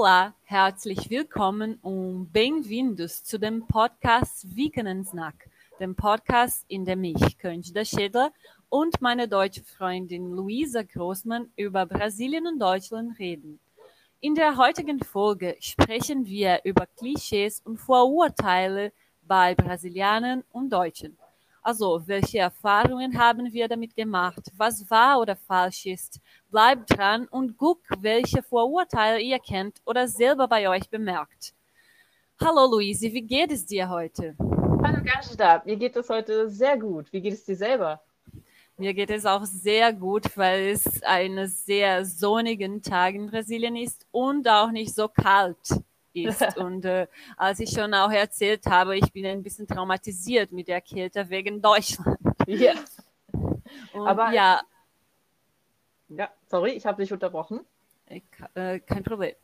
Olá, 0.00 0.32
herzlich 0.44 1.10
willkommen 1.10 1.74
und 1.82 2.32
bem-vindos 2.32 3.24
zu 3.24 3.36
dem 3.36 3.66
Podcast 3.66 4.54
Weekenden 4.54 5.04
Snack, 5.04 5.50
dem 5.80 5.96
Podcast, 5.96 6.64
in 6.68 6.84
dem 6.84 7.02
ich, 7.02 7.36
Königda 7.36 7.84
Schädler 7.84 8.32
und 8.68 9.00
meine 9.00 9.26
deutsche 9.26 9.64
Freundin 9.64 10.30
Luisa 10.30 10.84
Großmann 10.84 11.50
über 11.56 11.84
Brasilien 11.84 12.46
und 12.46 12.60
Deutschland 12.60 13.18
reden. 13.18 13.58
In 14.20 14.36
der 14.36 14.56
heutigen 14.56 15.02
Folge 15.02 15.56
sprechen 15.58 16.24
wir 16.26 16.60
über 16.62 16.86
Klischees 16.86 17.60
und 17.64 17.78
Vorurteile 17.78 18.92
bei 19.22 19.56
Brasilianern 19.56 20.44
und 20.52 20.72
Deutschen. 20.72 21.18
Also, 21.68 22.00
welche 22.06 22.38
Erfahrungen 22.38 23.18
haben 23.18 23.52
wir 23.52 23.68
damit 23.68 23.94
gemacht? 23.94 24.40
Was 24.56 24.90
wahr 24.90 25.20
oder 25.20 25.36
falsch 25.36 25.84
ist? 25.84 26.18
Bleibt 26.50 26.96
dran 26.96 27.28
und 27.28 27.58
guckt, 27.58 27.84
welche 28.00 28.42
Vorurteile 28.42 29.20
ihr 29.20 29.38
kennt 29.38 29.78
oder 29.84 30.08
selber 30.08 30.48
bei 30.48 30.66
euch 30.70 30.88
bemerkt. 30.88 31.52
Hallo 32.42 32.70
Luise, 32.70 33.12
wie 33.12 33.20
geht 33.20 33.52
es 33.52 33.66
dir 33.66 33.90
heute? 33.90 34.34
Hallo 34.82 35.02
Ganstab, 35.04 35.66
mir 35.66 35.76
geht 35.76 35.94
es 35.94 36.08
heute 36.08 36.48
sehr 36.48 36.78
gut. 36.78 37.12
Wie 37.12 37.20
geht 37.20 37.34
es 37.34 37.44
dir 37.44 37.56
selber? 37.56 38.00
Mir 38.78 38.94
geht 38.94 39.10
es 39.10 39.26
auch 39.26 39.44
sehr 39.44 39.92
gut, 39.92 40.38
weil 40.38 40.68
es 40.68 41.02
ein 41.02 41.48
sehr 41.48 42.06
sonnigen 42.06 42.80
Tag 42.80 43.14
in 43.14 43.26
Brasilien 43.26 43.76
ist 43.76 44.06
und 44.10 44.48
auch 44.48 44.70
nicht 44.70 44.94
so 44.94 45.06
kalt 45.06 45.82
ist. 46.24 46.42
Und 46.56 46.84
äh, 46.84 47.06
als 47.36 47.60
ich 47.60 47.70
schon 47.70 47.92
auch 47.94 48.10
erzählt 48.10 48.66
habe, 48.66 48.96
ich 48.96 49.12
bin 49.12 49.26
ein 49.26 49.42
bisschen 49.42 49.66
traumatisiert 49.66 50.52
mit 50.52 50.68
der 50.68 50.80
Kälte 50.80 51.28
wegen 51.30 51.60
Deutschland. 51.60 52.18
Ja. 52.46 52.74
Und, 53.92 54.06
Aber 54.06 54.32
ja. 54.32 54.62
Ja, 56.08 56.30
sorry, 56.46 56.70
ich 56.70 56.86
habe 56.86 57.02
dich 57.02 57.12
unterbrochen. 57.12 57.60
Ich, 58.08 58.24
äh, 58.54 58.80
kein 58.80 59.04
Problem. 59.04 59.34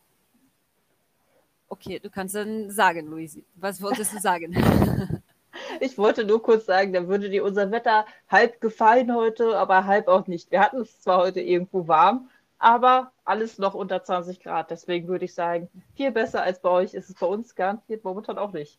Okay, 1.69 1.99
du 1.99 2.09
kannst 2.09 2.35
dann 2.35 2.71
sagen, 2.71 3.07
Luisi. 3.07 3.45
Was 3.57 3.83
wolltest 3.83 4.15
du 4.15 4.21
sagen? 4.21 4.55
ich 5.81 5.99
wollte 5.99 6.25
nur 6.25 6.43
kurz 6.43 6.67
sagen, 6.67 6.93
da 6.93 7.07
würde 7.09 7.29
dir 7.29 7.45
unser 7.45 7.71
Wetter 7.71 8.07
halb 8.29 8.61
gefallen 8.61 9.15
heute, 9.15 9.57
aber 9.59 9.85
halb 9.85 10.09
auch 10.09 10.27
nicht. 10.27 10.51
Wir 10.51 10.61
hatten 10.61 10.81
es 10.81 11.01
zwar 11.01 11.19
heute 11.19 11.41
irgendwo 11.41 11.89
warm, 11.89 12.31
aber 12.65 13.13
alles 13.27 13.59
noch 13.59 13.75
unter 13.75 14.03
20 14.03 14.41
Grad. 14.41 14.71
Deswegen 14.71 15.07
würde 15.07 15.27
ich 15.27 15.35
sagen, 15.35 15.69
viel 15.95 16.11
besser 16.11 16.43
als 16.43 16.63
bei 16.63 16.71
euch 16.71 16.95
ist 16.95 17.11
es 17.11 17.17
bei 17.17 17.27
uns 17.27 17.55
garantiert 17.55 18.03
momentan 18.05 18.39
auch 18.39 18.53
nicht. 18.53 18.79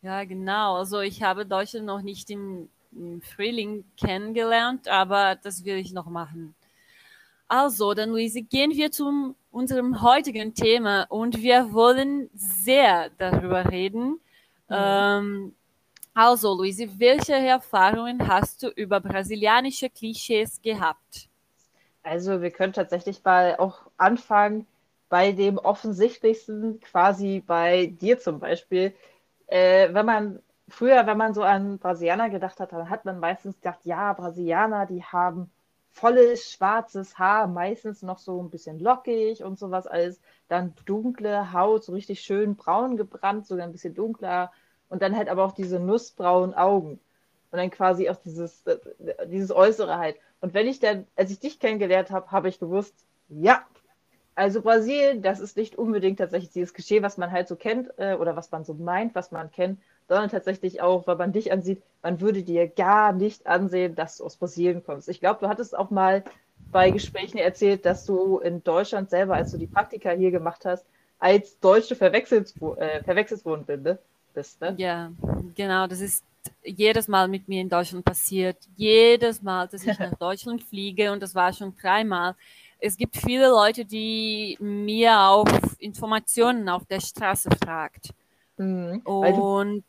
Ja, 0.00 0.24
genau. 0.24 0.76
Also 0.76 1.00
ich 1.00 1.22
habe 1.22 1.44
Deutschland 1.44 1.84
noch 1.84 2.00
nicht 2.00 2.30
im, 2.30 2.70
im 2.92 3.20
Frühling 3.20 3.84
kennengelernt, 3.98 4.88
aber 4.88 5.34
das 5.34 5.66
will 5.66 5.76
ich 5.76 5.92
noch 5.92 6.06
machen. 6.06 6.54
Also, 7.48 7.92
dann 7.94 8.10
Luise, 8.10 8.42
gehen 8.42 8.72
wir 8.72 8.90
zu 8.90 9.36
unserem 9.52 10.02
heutigen 10.02 10.54
Thema 10.54 11.02
und 11.10 11.42
wir 11.42 11.72
wollen 11.74 12.30
sehr 12.34 13.10
darüber 13.18 13.70
reden. 13.70 14.20
Mhm. 14.68 14.70
Ähm, 14.70 15.54
also, 16.14 16.54
Luise, 16.54 16.88
welche 16.98 17.34
Erfahrungen 17.34 18.26
hast 18.26 18.62
du 18.62 18.68
über 18.68 19.00
brasilianische 19.00 19.90
Klischees 19.90 20.60
gehabt? 20.62 21.28
Also 22.06 22.40
wir 22.40 22.50
können 22.52 22.72
tatsächlich 22.72 23.22
mal 23.24 23.56
auch 23.56 23.82
anfangen 23.96 24.66
bei 25.08 25.32
dem 25.32 25.58
offensichtlichsten, 25.58 26.80
quasi 26.80 27.42
bei 27.46 27.86
dir 27.86 28.18
zum 28.18 28.38
Beispiel. 28.40 28.94
Äh, 29.48 29.92
wenn 29.94 30.06
man 30.06 30.42
früher, 30.68 31.06
wenn 31.06 31.18
man 31.18 31.34
so 31.34 31.42
an 31.42 31.78
Brasilianer 31.78 32.30
gedacht 32.30 32.60
hat, 32.60 32.72
dann 32.72 32.90
hat 32.90 33.04
man 33.04 33.18
meistens 33.20 33.56
gedacht, 33.56 33.80
ja, 33.84 34.12
Brasilianer, 34.14 34.86
die 34.86 35.02
haben 35.04 35.50
volles 35.92 36.50
schwarzes 36.52 37.18
Haar, 37.18 37.46
meistens 37.48 38.02
noch 38.02 38.18
so 38.18 38.40
ein 38.42 38.50
bisschen 38.50 38.78
lockig 38.80 39.42
und 39.44 39.58
sowas 39.58 39.86
alles. 39.88 40.20
Dann 40.48 40.74
dunkle 40.86 41.52
Haut, 41.52 41.84
so 41.84 41.92
richtig 41.92 42.20
schön 42.20 42.56
braun 42.56 42.96
gebrannt, 42.96 43.46
sogar 43.46 43.66
ein 43.66 43.72
bisschen 43.72 43.94
dunkler. 43.94 44.52
Und 44.88 45.02
dann 45.02 45.16
halt 45.16 45.28
aber 45.28 45.44
auch 45.44 45.52
diese 45.52 45.80
nussbraunen 45.80 46.54
Augen. 46.54 47.00
Und 47.50 47.58
dann 47.58 47.70
quasi 47.70 48.08
auch 48.08 48.16
dieses, 48.16 48.64
dieses 49.26 49.52
Äußere 49.52 49.98
halt. 49.98 50.16
Und 50.40 50.54
wenn 50.54 50.66
ich 50.66 50.80
dann, 50.80 51.06
als 51.16 51.30
ich 51.30 51.40
dich 51.40 51.58
kennengelernt 51.58 52.10
habe, 52.10 52.30
habe 52.30 52.48
ich 52.48 52.58
gewusst, 52.58 52.94
ja, 53.28 53.64
also 54.34 54.60
Brasilien, 54.60 55.22
das 55.22 55.40
ist 55.40 55.56
nicht 55.56 55.76
unbedingt 55.76 56.18
tatsächlich 56.18 56.50
dieses 56.50 56.74
Klischee, 56.74 57.02
was 57.02 57.16
man 57.16 57.32
halt 57.32 57.48
so 57.48 57.56
kennt 57.56 57.90
äh, 57.96 58.14
oder 58.14 58.36
was 58.36 58.50
man 58.50 58.64
so 58.64 58.74
meint, 58.74 59.14
was 59.14 59.32
man 59.32 59.50
kennt, 59.50 59.80
sondern 60.08 60.28
tatsächlich 60.28 60.82
auch, 60.82 61.06
wenn 61.06 61.16
man 61.16 61.32
dich 61.32 61.50
ansieht, 61.52 61.82
man 62.02 62.20
würde 62.20 62.42
dir 62.42 62.68
gar 62.68 63.12
nicht 63.12 63.46
ansehen, 63.46 63.94
dass 63.94 64.18
du 64.18 64.24
aus 64.24 64.36
Brasilien 64.36 64.84
kommst. 64.84 65.08
Ich 65.08 65.20
glaube, 65.20 65.40
du 65.40 65.48
hattest 65.48 65.76
auch 65.76 65.90
mal 65.90 66.22
bei 66.70 66.90
Gesprächen 66.90 67.38
erzählt, 67.38 67.86
dass 67.86 68.04
du 68.04 68.38
in 68.38 68.62
Deutschland 68.62 69.08
selber, 69.08 69.34
als 69.34 69.52
du 69.52 69.58
die 69.58 69.66
Praktika 69.66 70.10
hier 70.10 70.30
gemacht 70.30 70.66
hast, 70.66 70.84
als 71.18 71.58
Deutsche 71.60 71.96
verwechselt, 71.96 72.52
äh, 72.76 73.02
verwechselt 73.02 73.44
worden 73.46 73.98
bist. 74.34 74.60
Ne? 74.60 74.74
Ja, 74.76 75.12
genau, 75.54 75.86
das 75.86 76.00
ist 76.00 76.22
jedes 76.62 77.08
Mal 77.08 77.28
mit 77.28 77.48
mir 77.48 77.60
in 77.60 77.68
Deutschland 77.68 78.04
passiert. 78.04 78.56
Jedes 78.76 79.42
Mal, 79.42 79.68
dass 79.68 79.84
ich 79.84 79.98
nach 79.98 80.14
Deutschland 80.18 80.62
fliege 80.62 81.12
und 81.12 81.22
das 81.22 81.34
war 81.34 81.52
schon 81.52 81.74
dreimal. 81.76 82.34
Es 82.78 82.96
gibt 82.96 83.16
viele 83.16 83.48
Leute, 83.48 83.84
die 83.84 84.56
mir 84.60 85.18
auf 85.20 85.48
Informationen 85.78 86.68
auf 86.68 86.84
der 86.86 87.00
Straße 87.00 87.48
fragt. 87.64 88.10
Mhm, 88.58 89.00
und 89.04 89.84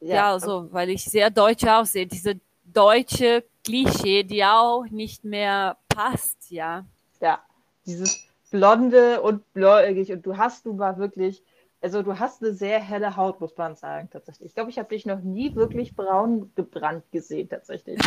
ja, 0.00 0.14
ja, 0.14 0.38
so, 0.38 0.68
weil 0.72 0.90
ich 0.90 1.04
sehr 1.04 1.30
deutsch 1.30 1.64
aussehe. 1.64 2.06
Diese 2.06 2.38
deutsche 2.64 3.44
Klischee, 3.64 4.22
die 4.22 4.44
auch 4.44 4.84
nicht 4.90 5.24
mehr 5.24 5.78
passt, 5.88 6.50
ja. 6.50 6.84
Ja, 7.20 7.40
dieses 7.86 8.28
blonde 8.50 9.22
und 9.22 9.52
bläugig 9.52 10.12
und 10.12 10.24
du 10.26 10.36
hast 10.36 10.66
du 10.66 10.74
mal 10.74 10.98
wirklich 10.98 11.42
also 11.84 12.02
du 12.02 12.18
hast 12.18 12.42
eine 12.42 12.54
sehr 12.54 12.80
helle 12.80 13.14
Haut, 13.14 13.42
muss 13.42 13.54
man 13.58 13.76
sagen, 13.76 14.08
tatsächlich. 14.10 14.48
Ich 14.48 14.54
glaube, 14.54 14.70
ich 14.70 14.78
habe 14.78 14.88
dich 14.88 15.04
noch 15.04 15.20
nie 15.20 15.54
wirklich 15.54 15.94
braun 15.94 16.50
gebrannt 16.54 17.04
gesehen, 17.12 17.46
tatsächlich. 17.50 18.00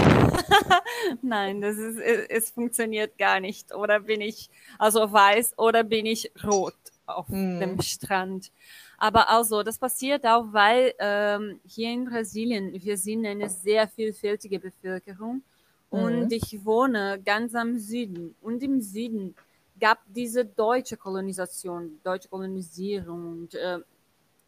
Nein, 1.22 1.62
das 1.62 1.78
ist, 1.78 2.00
es 2.00 2.50
funktioniert 2.50 3.20
gar 3.20 3.40
nicht. 3.40 3.76
Oder 3.76 4.00
bin 4.00 4.20
ich 4.20 4.50
also 4.80 5.12
weiß 5.12 5.60
oder 5.60 5.84
bin 5.84 6.08
ich 6.08 6.32
rot 6.44 6.74
auf 7.06 7.28
hm. 7.28 7.60
dem 7.60 7.82
Strand. 7.82 8.52
Aber 8.98 9.30
also, 9.30 9.62
das 9.62 9.78
passiert 9.78 10.26
auch, 10.26 10.46
weil 10.52 10.96
ähm, 10.98 11.60
hier 11.64 11.92
in 11.92 12.06
Brasilien, 12.06 12.74
wir 12.74 12.98
sind 12.98 13.28
eine 13.28 13.48
sehr 13.48 13.88
vielfältige 13.88 14.60
Bevölkerung 14.60 15.44
und 15.92 16.26
mhm. 16.26 16.32
ich 16.32 16.66
wohne 16.66 17.22
ganz 17.24 17.54
am 17.54 17.78
Süden. 17.78 18.36
Und 18.42 18.64
im 18.64 18.82
Süden 18.82 19.36
gab 19.80 20.00
diese 20.08 20.46
deutsche 20.46 20.98
Kolonisation, 20.98 22.00
deutsche 22.04 22.30
Kolonisierung. 22.30 23.28
Und 23.28 23.56
äh, 23.56 23.80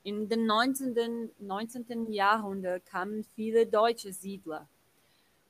in 0.03 0.27
den 0.27 0.45
19. 0.45 1.29
19. 1.39 2.11
Jahrhundert 2.11 2.85
kamen 2.85 3.25
viele 3.35 3.65
deutsche 3.67 4.13
Siedler 4.13 4.67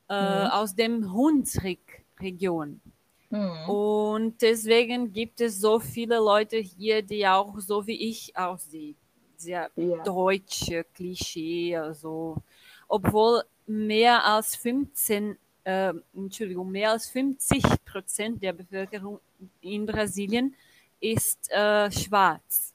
äh, 0.09 0.45
mhm. 0.45 0.51
aus 0.51 0.75
dem 0.75 1.13
Hunsrück-Region. 1.13 2.81
Mhm. 3.29 3.69
Und 3.69 4.41
deswegen 4.41 5.13
gibt 5.13 5.39
es 5.41 5.59
so 5.59 5.79
viele 5.79 6.17
Leute 6.17 6.57
hier, 6.57 7.01
die 7.01 7.27
auch 7.27 7.59
so 7.59 7.85
wie 7.85 8.09
ich 8.09 8.35
aussehen. 8.35 8.95
Sehr 9.37 9.69
ja. 9.75 10.03
deutsche 10.03 10.83
Klischee, 10.93 11.77
also 11.77 12.37
obwohl 12.87 13.43
mehr 13.67 14.25
als 14.25 14.55
15 14.55 15.37
äh, 15.63 15.93
Entschuldigung, 16.13 16.71
mehr 16.71 16.91
als 16.91 17.07
50 17.09 17.63
Prozent 17.85 18.41
der 18.41 18.53
Bevölkerung 18.53 19.19
in 19.61 19.85
Brasilien 19.85 20.55
ist 20.99 21.51
äh, 21.51 21.91
schwarz. 21.91 22.73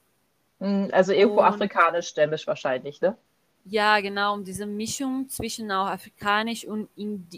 Hm, 0.59 0.89
also 0.91 1.13
irgendwo 1.13 1.41
und, 1.41 1.47
afrikanisch-stämmisch 1.47 2.47
wahrscheinlich, 2.47 3.01
ne? 3.01 3.17
Ja, 3.65 3.99
genau, 3.99 4.35
um 4.35 4.43
diese 4.43 4.65
Mischung 4.65 5.27
zwischen 5.27 5.71
auch 5.71 5.87
afrikanisch 5.87 6.65
und 6.65 6.87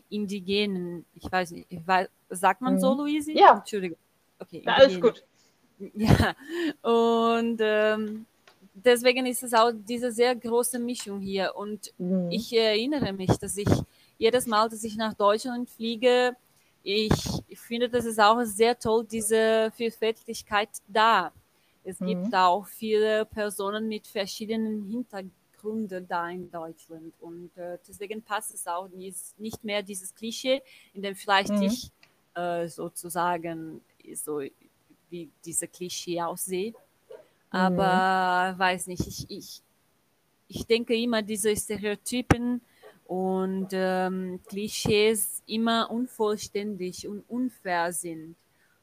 indigenen. 0.09 1.05
Ich 1.15 1.31
weiß 1.31 1.51
nicht, 1.51 1.67
ich 1.69 1.87
weiß, 1.87 2.09
sagt 2.29 2.61
man 2.61 2.75
mhm. 2.75 2.79
so, 2.79 2.93
Luisi? 2.93 3.37
Ja. 3.37 3.57
Entschuldigung. 3.57 3.97
Okay. 4.39 4.61
Ja, 4.65 4.73
alles 4.73 5.01
gut. 5.01 5.23
Ja, 5.93 6.33
und 6.81 7.59
ähm, 7.61 8.25
deswegen 8.73 9.27
ist 9.27 9.43
es 9.43 9.53
auch 9.53 9.71
diese 9.71 10.11
sehr 10.11 10.35
große 10.35 10.79
Mischung 10.79 11.19
hier. 11.19 11.55
Und 11.55 11.93
mhm. 11.99 12.31
ich 12.31 12.51
erinnere 12.51 13.13
mich, 13.13 13.37
dass 13.37 13.57
ich 13.57 13.69
jedes 14.17 14.47
Mal, 14.47 14.69
dass 14.69 14.83
ich 14.83 14.95
nach 14.95 15.13
Deutschland 15.13 15.69
fliege, 15.69 16.35
ich, 16.81 17.13
finde, 17.59 17.89
das 17.89 18.05
ist 18.05 18.19
auch 18.19 18.41
sehr 18.43 18.77
toll, 18.77 19.05
diese 19.05 19.71
Vielfältigkeit 19.75 20.69
da. 20.87 21.31
Es 21.83 21.99
mhm. 21.99 22.07
gibt 22.07 22.35
auch 22.35 22.65
viele 22.67 23.25
Personen 23.25 23.87
mit 23.87 24.07
verschiedenen 24.07 24.85
Hintergründen 24.85 26.07
da 26.07 26.29
in 26.29 26.51
Deutschland. 26.51 27.13
Und 27.21 27.55
äh, 27.57 27.77
deswegen 27.87 28.21
passt 28.21 28.53
es 28.53 28.67
auch 28.67 28.89
nicht 28.89 29.63
mehr 29.63 29.81
dieses 29.81 30.13
Klischee, 30.13 30.61
in 30.93 31.01
dem 31.01 31.15
vielleicht 31.15 31.51
mhm. 31.51 31.63
ich 31.63 31.91
äh, 32.35 32.67
sozusagen 32.67 33.81
so 34.13 34.41
wie 35.09 35.29
diese 35.43 35.67
Klischee 35.67 36.21
aussehe. 36.21 36.73
Aber 37.49 38.53
mhm. 38.53 38.59
weiß 38.59 38.87
nicht, 38.87 39.07
ich, 39.07 39.29
ich, 39.29 39.61
ich 40.47 40.65
denke 40.65 40.95
immer, 40.95 41.21
diese 41.21 41.55
Stereotypen 41.55 42.61
und 43.07 43.69
ähm, 43.71 44.41
Klischees 44.47 45.41
immer 45.47 45.89
unvollständig 45.89 47.07
und 47.07 47.23
unfair 47.29 47.93
sind. 47.93 48.35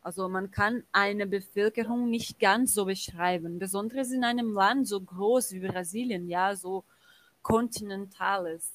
Also 0.02 0.28
man 0.28 0.50
kann 0.50 0.82
eine 0.92 1.26
Bevölkerung 1.26 2.08
nicht 2.08 2.38
ganz 2.38 2.74
so 2.74 2.86
beschreiben, 2.86 3.58
besonders 3.58 4.10
in 4.12 4.24
einem 4.24 4.52
Land 4.52 4.88
so 4.88 5.00
groß 5.00 5.52
wie 5.52 5.60
Brasilien, 5.60 6.28
ja, 6.28 6.56
so 6.56 6.84
kontinentales. 7.42 8.72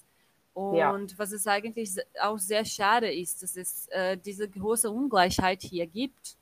Und 0.53 0.75
ja. 0.75 1.17
was 1.17 1.31
es 1.31 1.47
eigentlich 1.47 1.91
auch 2.21 2.37
sehr 2.37 2.65
schade 2.65 3.11
ist, 3.11 3.41
dass 3.41 3.55
es 3.55 3.87
äh, 3.89 4.17
diese 4.17 4.47
große 4.47 4.89
Ungleichheit 4.89 5.61
hier 5.61 5.87
gibt. 5.87 6.35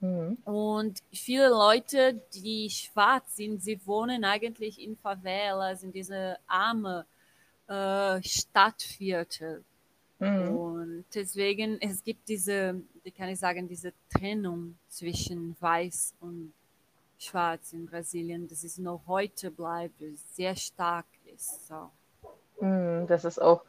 Mhm. 0.00 0.38
Und 0.44 1.02
viele 1.12 1.48
Leute, 1.48 2.20
die 2.34 2.70
schwarz 2.70 3.36
sind, 3.36 3.62
sie 3.62 3.78
wohnen 3.86 4.24
eigentlich 4.24 4.80
in 4.80 4.96
Favelas, 4.96 5.82
in 5.82 5.92
diese 5.92 6.38
arme 6.46 7.04
äh, 7.68 8.22
Stadtviertel. 8.22 9.64
Mhm. 10.18 10.56
Und 10.56 11.04
deswegen, 11.14 11.80
es 11.80 12.02
gibt 12.02 12.28
diese, 12.28 12.80
wie 13.02 13.10
kann 13.10 13.28
ich 13.28 13.38
sagen, 13.38 13.68
diese 13.68 13.92
Trennung 14.10 14.76
zwischen 14.88 15.56
Weiß 15.60 16.14
und 16.20 16.52
Schwarz 17.18 17.72
in 17.72 17.86
Brasilien, 17.86 18.48
dass 18.48 18.64
es 18.64 18.78
noch 18.78 19.02
heute 19.06 19.50
bleibt, 19.50 19.94
sehr 20.34 20.56
stark 20.56 21.06
ist. 21.34 21.66
So. 21.66 21.90
Mhm, 22.60 23.06
das 23.06 23.24
ist 23.24 23.40
auch, 23.40 23.62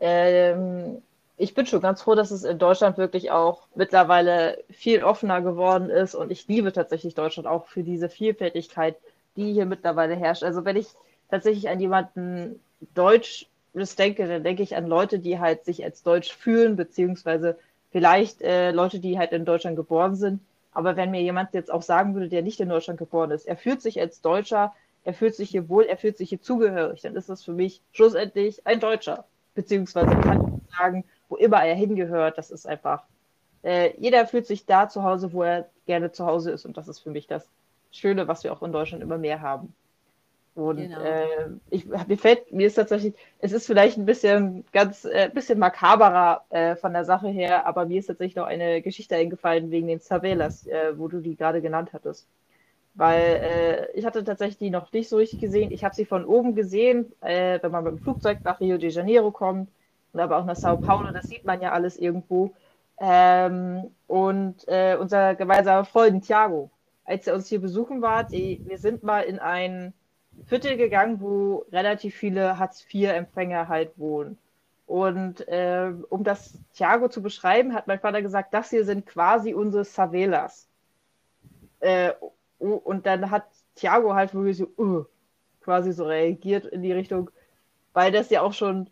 ähm, 0.00 1.02
ich 1.36 1.54
bin 1.54 1.66
schon 1.66 1.80
ganz 1.80 2.02
froh, 2.02 2.14
dass 2.14 2.30
es 2.30 2.44
in 2.44 2.58
Deutschland 2.58 2.98
wirklich 2.98 3.30
auch 3.30 3.66
mittlerweile 3.74 4.62
viel 4.70 5.02
offener 5.02 5.40
geworden 5.40 5.90
ist 5.90 6.14
und 6.14 6.30
ich 6.30 6.46
liebe 6.48 6.72
tatsächlich 6.72 7.14
Deutschland 7.14 7.46
auch 7.46 7.66
für 7.66 7.82
diese 7.82 8.08
Vielfältigkeit, 8.08 8.96
die 9.36 9.52
hier 9.52 9.66
mittlerweile 9.66 10.14
herrscht. 10.14 10.42
Also 10.42 10.64
wenn 10.64 10.76
ich 10.76 10.88
tatsächlich 11.30 11.68
an 11.68 11.80
jemanden 11.80 12.60
Deutsch 12.94 13.46
das 13.74 13.96
denke, 13.96 14.26
dann 14.26 14.44
denke 14.44 14.62
ich 14.62 14.76
an 14.76 14.86
Leute, 14.86 15.18
die 15.18 15.38
halt 15.38 15.64
sich 15.64 15.82
als 15.84 16.02
Deutsch 16.02 16.32
fühlen, 16.32 16.76
beziehungsweise 16.76 17.58
vielleicht 17.90 18.42
äh, 18.42 18.70
Leute, 18.70 19.00
die 19.00 19.18
halt 19.18 19.32
in 19.32 19.44
Deutschland 19.44 19.76
geboren 19.76 20.14
sind. 20.14 20.40
Aber 20.72 20.96
wenn 20.96 21.10
mir 21.10 21.22
jemand 21.22 21.54
jetzt 21.54 21.72
auch 21.72 21.82
sagen 21.82 22.14
würde, 22.14 22.28
der 22.28 22.42
nicht 22.42 22.60
in 22.60 22.68
Deutschland 22.68 22.98
geboren 22.98 23.30
ist, 23.30 23.46
er 23.46 23.56
fühlt 23.56 23.82
sich 23.82 24.00
als 24.00 24.20
Deutscher, 24.20 24.74
er 25.04 25.14
fühlt 25.14 25.34
sich 25.34 25.50
hier 25.50 25.68
wohl, 25.68 25.84
er 25.84 25.96
fühlt 25.96 26.16
sich 26.16 26.28
hier 26.30 26.40
zugehörig, 26.40 27.00
dann 27.02 27.16
ist 27.16 27.28
das 27.28 27.42
für 27.42 27.52
mich 27.52 27.82
schlussendlich 27.92 28.66
ein 28.66 28.80
Deutscher. 28.80 29.24
Beziehungsweise 29.54 30.10
kann 30.16 30.60
ich 30.66 30.76
sagen, 30.76 31.04
wo 31.28 31.36
immer 31.36 31.62
er 31.64 31.74
hingehört, 31.74 32.38
das 32.38 32.50
ist 32.50 32.66
einfach, 32.66 33.04
äh, 33.62 33.92
jeder 33.98 34.26
fühlt 34.26 34.46
sich 34.46 34.64
da 34.64 34.88
zu 34.88 35.02
Hause, 35.02 35.32
wo 35.32 35.42
er 35.42 35.68
gerne 35.86 36.12
zu 36.12 36.24
Hause 36.26 36.52
ist. 36.52 36.64
Und 36.64 36.76
das 36.76 36.88
ist 36.88 37.00
für 37.00 37.10
mich 37.10 37.26
das 37.26 37.46
Schöne, 37.90 38.28
was 38.28 38.44
wir 38.44 38.52
auch 38.52 38.62
in 38.62 38.72
Deutschland 38.72 39.02
immer 39.02 39.18
mehr 39.18 39.40
haben. 39.42 39.74
Und 40.54 40.76
genau. 40.76 41.00
äh, 41.00 41.48
ich, 41.70 41.86
mir 41.86 42.18
fällt, 42.18 42.52
mir 42.52 42.66
ist 42.66 42.74
tatsächlich, 42.74 43.14
es 43.38 43.52
ist 43.52 43.66
vielleicht 43.66 43.96
ein 43.96 44.04
bisschen 44.04 44.64
ganz, 44.72 45.06
äh, 45.06 45.30
bisschen 45.32 45.58
makaberer 45.58 46.44
äh, 46.50 46.76
von 46.76 46.92
der 46.92 47.06
Sache 47.06 47.28
her, 47.28 47.66
aber 47.66 47.86
mir 47.86 48.00
ist 48.00 48.08
tatsächlich 48.08 48.36
noch 48.36 48.46
eine 48.46 48.82
Geschichte 48.82 49.16
eingefallen 49.16 49.70
wegen 49.70 49.86
den 49.86 50.00
Zavelas, 50.00 50.66
äh, 50.66 50.98
wo 50.98 51.08
du 51.08 51.20
die 51.20 51.36
gerade 51.36 51.62
genannt 51.62 51.90
hattest. 51.94 52.26
Weil 52.94 53.40
äh, 53.42 53.98
ich 53.98 54.04
hatte 54.04 54.22
tatsächlich 54.24 54.58
die 54.58 54.68
noch 54.68 54.92
nicht 54.92 55.08
so 55.08 55.16
richtig 55.16 55.40
gesehen. 55.40 55.70
Ich 55.72 55.84
habe 55.84 55.94
sie 55.94 56.04
von 56.04 56.26
oben 56.26 56.54
gesehen, 56.54 57.10
äh, 57.22 57.58
wenn 57.62 57.70
man 57.70 57.84
mit 57.84 57.92
dem 57.94 57.98
Flugzeug 57.98 58.40
nach 58.44 58.60
Rio 58.60 58.76
de 58.76 58.90
Janeiro 58.90 59.30
kommt 59.30 59.70
und 60.12 60.20
aber 60.20 60.36
auch 60.36 60.44
nach 60.44 60.56
Sao 60.56 60.76
Paulo, 60.76 61.10
das 61.12 61.28
sieht 61.28 61.46
man 61.46 61.62
ja 61.62 61.72
alles 61.72 61.96
irgendwo. 61.96 62.52
Ähm, 63.00 63.90
und 64.06 64.66
unser 65.00 65.34
gemeinsamer 65.34 65.86
Freund 65.86 66.26
Thiago, 66.26 66.70
als 67.06 67.26
er 67.26 67.34
uns 67.34 67.48
hier 67.48 67.60
besuchen 67.60 68.02
war, 68.02 68.22
die, 68.22 68.60
wir 68.66 68.76
sind 68.76 69.02
mal 69.02 69.22
in 69.22 69.38
ein 69.38 69.94
Viertel 70.46 70.76
gegangen, 70.76 71.20
wo 71.20 71.66
relativ 71.72 72.14
viele 72.14 72.58
Hartz-IV-Empfänger 72.58 73.68
halt 73.68 73.98
wohnen. 73.98 74.38
Und 74.86 75.46
äh, 75.48 75.92
um 76.10 76.24
das 76.24 76.58
Thiago 76.74 77.08
zu 77.08 77.22
beschreiben, 77.22 77.74
hat 77.74 77.86
mein 77.86 78.00
Vater 78.00 78.20
gesagt, 78.20 78.52
das 78.52 78.70
hier 78.70 78.84
sind 78.84 79.06
quasi 79.06 79.54
unsere 79.54 79.84
Savelas. 79.84 80.68
Äh, 81.80 82.12
und 82.58 83.06
dann 83.06 83.30
hat 83.30 83.44
Thiago 83.74 84.14
halt 84.14 84.34
wirklich 84.34 84.58
so 84.58 84.68
uh, 84.78 85.04
quasi 85.62 85.92
so 85.92 86.04
reagiert 86.04 86.66
in 86.66 86.82
die 86.82 86.92
Richtung, 86.92 87.30
weil 87.92 88.12
das 88.12 88.30
ja 88.30 88.42
auch 88.42 88.52
schon, 88.52 88.88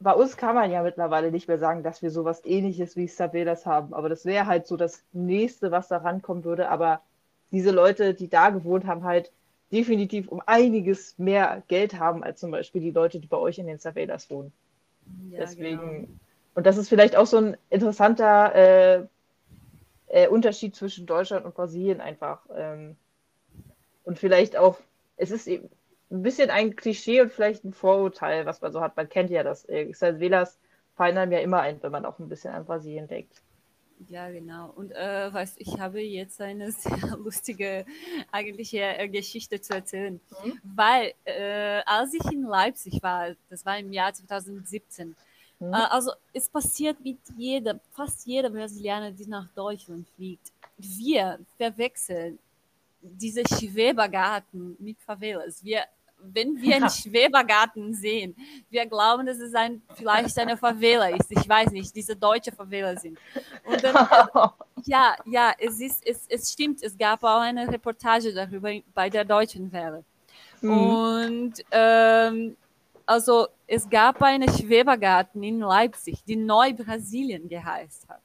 bei 0.00 0.12
uns 0.12 0.36
kann 0.36 0.54
man 0.54 0.70
ja 0.70 0.82
mittlerweile 0.82 1.30
nicht 1.30 1.48
mehr 1.48 1.58
sagen, 1.58 1.82
dass 1.82 2.02
wir 2.02 2.10
sowas 2.10 2.44
ähnliches 2.44 2.96
wie 2.96 3.08
Savelas 3.08 3.66
haben. 3.66 3.94
Aber 3.94 4.08
das 4.08 4.24
wäre 4.24 4.46
halt 4.46 4.66
so 4.66 4.76
das 4.76 5.04
nächste, 5.12 5.70
was 5.70 5.88
da 5.88 5.98
rankommen 5.98 6.44
würde. 6.44 6.70
Aber 6.70 7.02
diese 7.50 7.70
Leute, 7.70 8.14
die 8.14 8.28
da 8.28 8.50
gewohnt 8.50 8.86
haben, 8.86 9.04
halt 9.04 9.32
definitiv 9.72 10.28
um 10.28 10.42
einiges 10.46 11.18
mehr 11.18 11.62
Geld 11.68 11.98
haben 11.98 12.24
als 12.24 12.40
zum 12.40 12.50
Beispiel 12.50 12.80
die 12.80 12.90
Leute, 12.90 13.20
die 13.20 13.26
bei 13.26 13.36
euch 13.36 13.58
in 13.58 13.66
den 13.66 13.78
Surveillance 13.78 14.30
wohnen. 14.30 14.52
Ja, 15.30 15.40
Deswegen, 15.40 15.78
genau. 15.78 16.08
und 16.54 16.66
das 16.66 16.76
ist 16.76 16.88
vielleicht 16.88 17.16
auch 17.16 17.26
so 17.26 17.38
ein 17.38 17.56
interessanter 17.70 18.54
äh, 18.54 19.06
äh, 20.08 20.28
Unterschied 20.28 20.74
zwischen 20.74 21.06
Deutschland 21.06 21.44
und 21.44 21.54
Brasilien 21.54 22.00
einfach. 22.00 22.40
Ähm, 22.54 22.96
und 24.04 24.18
vielleicht 24.18 24.56
auch, 24.56 24.78
es 25.16 25.30
ist 25.30 25.46
eben 25.46 25.68
ein 26.10 26.22
bisschen 26.22 26.50
ein 26.50 26.76
Klischee 26.76 27.20
und 27.20 27.32
vielleicht 27.32 27.64
ein 27.64 27.74
Vorurteil, 27.74 28.46
was 28.46 28.62
man 28.62 28.72
so 28.72 28.80
hat. 28.80 28.96
Man 28.96 29.08
kennt 29.08 29.30
ja 29.30 29.42
das. 29.42 29.68
Äh, 29.68 29.92
Surveillance 29.92 30.56
fallen 30.96 31.18
einem 31.18 31.32
ja 31.32 31.40
immer 31.40 31.60
ein, 31.60 31.82
wenn 31.82 31.92
man 31.92 32.06
auch 32.06 32.18
ein 32.18 32.28
bisschen 32.28 32.54
an 32.54 32.64
Brasilien 32.64 33.06
denkt. 33.06 33.42
Ja, 34.06 34.30
genau. 34.30 34.72
Und 34.76 34.92
äh, 34.92 35.32
weißt, 35.32 35.56
ich 35.58 35.78
habe 35.78 36.00
jetzt 36.00 36.40
eine 36.40 36.70
sehr 36.72 37.16
lustige 37.16 37.84
eigentliche 38.30 38.78
äh, 38.80 39.08
Geschichte 39.08 39.60
zu 39.60 39.74
erzählen, 39.74 40.20
mhm. 40.44 40.60
weil 40.62 41.14
äh, 41.24 41.80
als 41.84 42.14
ich 42.14 42.24
in 42.32 42.42
Leipzig 42.42 43.02
war, 43.02 43.34
das 43.50 43.66
war 43.66 43.78
im 43.78 43.92
Jahr 43.92 44.12
2017, 44.12 45.16
mhm. 45.58 45.72
äh, 45.72 45.76
also 45.76 46.12
es 46.32 46.48
passiert 46.48 47.00
mit 47.00 47.18
jedem, 47.36 47.80
fast 47.90 48.26
jeder 48.26 48.50
Brasilianer, 48.50 49.10
die 49.10 49.26
nach 49.26 49.48
Deutschland 49.54 50.06
fliegt, 50.14 50.52
wir 50.76 51.40
verwechseln 51.56 52.38
diese 53.00 53.42
Schwebergarten 53.46 54.76
mit 54.78 54.98
Favelas. 55.00 55.64
Wir 55.64 55.84
wenn 56.20 56.60
wir 56.60 56.76
einen 56.76 56.90
Schwebergarten 56.90 57.94
sehen, 57.94 58.36
wir 58.70 58.86
glauben, 58.86 59.26
dass 59.26 59.38
es 59.38 59.54
ein, 59.54 59.82
vielleicht 59.94 60.38
eine 60.38 60.56
Favela 60.56 61.08
ist. 61.08 61.30
Ich 61.30 61.48
weiß 61.48 61.70
nicht, 61.70 61.94
diese 61.94 62.16
deutsche 62.16 62.52
Favela 62.52 62.96
sind. 62.96 63.18
Dann, 63.82 63.94
ja, 64.84 65.16
ja, 65.26 65.52
es 65.58 65.80
ist, 65.80 66.06
es, 66.06 66.26
es 66.28 66.52
stimmt. 66.52 66.82
Es 66.82 66.96
gab 66.96 67.22
auch 67.22 67.40
eine 67.40 67.66
Reportage 67.68 68.32
darüber 68.32 68.72
bei 68.94 69.08
der 69.08 69.24
Deutschen 69.24 69.70
Welle. 69.72 70.04
Mhm. 70.60 70.70
Und 70.70 71.64
ähm, 71.70 72.56
also 73.06 73.48
es 73.66 73.88
gab 73.88 74.20
einen 74.22 74.50
Schwebergarten 74.50 75.42
in 75.42 75.60
Leipzig, 75.60 76.22
die 76.24 76.36
Neu-Brasilien 76.36 77.48
geheißt 77.48 78.08
hat. 78.08 78.22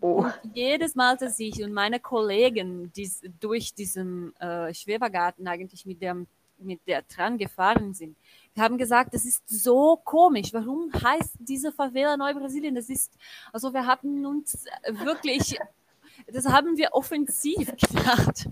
Oh. 0.00 0.24
Und 0.24 0.34
jedes 0.54 0.94
Mal, 0.94 1.16
dass 1.16 1.38
ich 1.38 1.62
und 1.62 1.72
meine 1.72 2.00
Kollegen 2.00 2.90
dies, 2.92 3.20
durch 3.38 3.74
diesen 3.74 4.34
äh, 4.36 4.72
Schwebergarten 4.72 5.46
eigentlich 5.46 5.84
mit 5.84 6.00
dem 6.00 6.26
mit 6.60 6.80
der 6.86 7.06
Tram 7.06 7.38
gefahren 7.38 7.94
sind, 7.94 8.16
wir 8.54 8.64
haben 8.64 8.78
gesagt, 8.78 9.14
das 9.14 9.24
ist 9.24 9.48
so 9.48 9.96
komisch. 10.04 10.52
Warum 10.52 10.92
heißt 10.92 11.36
diese 11.38 11.72
Favela 11.72 12.16
Neu-Brasilien? 12.16 12.74
Das 12.74 12.88
ist, 12.88 13.12
also 13.52 13.72
wir 13.72 13.86
hatten 13.86 14.26
uns 14.26 14.64
wirklich, 14.88 15.58
das 16.32 16.46
haben 16.46 16.76
wir 16.76 16.90
offensiv 16.92 17.72
gedacht, 17.76 18.48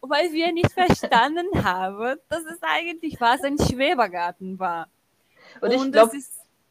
weil 0.00 0.32
wir 0.32 0.52
nicht 0.52 0.72
verstanden 0.72 1.64
haben, 1.64 2.18
dass 2.28 2.44
es 2.44 2.58
eigentlich 2.60 3.20
was 3.20 3.42
ein 3.42 3.58
Schwebergarten 3.58 4.58
war. 4.58 4.88
Und, 5.60 5.74
Und 5.74 5.86
ich 5.86 5.92
glaube, 5.92 6.16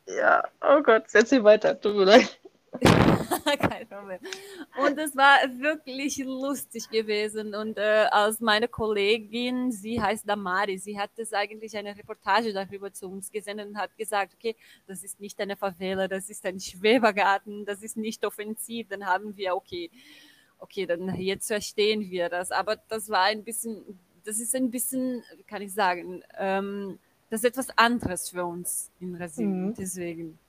ja, 0.05 0.43
oh 0.61 0.81
Gott, 0.81 1.09
setz 1.09 1.31
sie 1.31 1.43
weiter, 1.43 1.79
tut 1.79 1.95
mir 1.95 2.05
leid. 2.05 2.39
Kein 3.59 3.87
Problem. 3.87 4.19
Und 4.77 4.97
es 4.97 5.15
war 5.15 5.37
wirklich 5.59 6.17
lustig 6.17 6.89
gewesen. 6.89 7.55
Und 7.55 7.77
äh, 7.77 8.07
als 8.11 8.39
meine 8.39 8.67
Kollegin, 8.67 9.71
sie 9.71 10.01
heißt 10.01 10.27
Damari, 10.27 10.77
sie 10.77 10.99
hat 10.99 11.11
es 11.17 11.33
eigentlich 11.33 11.75
eine 11.77 11.95
Reportage 11.95 12.53
darüber 12.53 12.91
zu 12.91 13.07
uns 13.07 13.31
gesendet 13.31 13.67
und 13.67 13.77
hat 13.77 13.95
gesagt, 13.97 14.33
okay, 14.35 14.55
das 14.85 15.03
ist 15.03 15.19
nicht 15.19 15.39
eine 15.39 15.55
Favela, 15.55 16.07
das 16.07 16.29
ist 16.29 16.45
ein 16.45 16.59
Schwebergarten, 16.59 17.65
das 17.65 17.81
ist 17.81 17.97
nicht 17.97 18.25
offensiv. 18.25 18.87
Dann 18.89 19.05
haben 19.05 19.35
wir, 19.37 19.55
okay, 19.55 19.89
okay, 20.59 20.85
dann 20.85 21.15
jetzt 21.15 21.47
verstehen 21.47 22.09
wir 22.09 22.29
das. 22.29 22.51
Aber 22.51 22.75
das 22.75 23.09
war 23.09 23.23
ein 23.23 23.43
bisschen, 23.43 23.99
das 24.23 24.39
ist 24.39 24.55
ein 24.55 24.71
bisschen, 24.71 25.23
kann 25.47 25.61
ich 25.61 25.73
sagen, 25.73 26.23
ähm, 26.37 26.99
das 27.29 27.41
ist 27.41 27.49
etwas 27.49 27.77
anderes 27.77 28.29
für 28.29 28.45
uns 28.45 28.91
in 28.99 29.13
Brasilien. 29.13 29.67
Mhm. 29.67 29.73
Deswegen. 29.73 30.39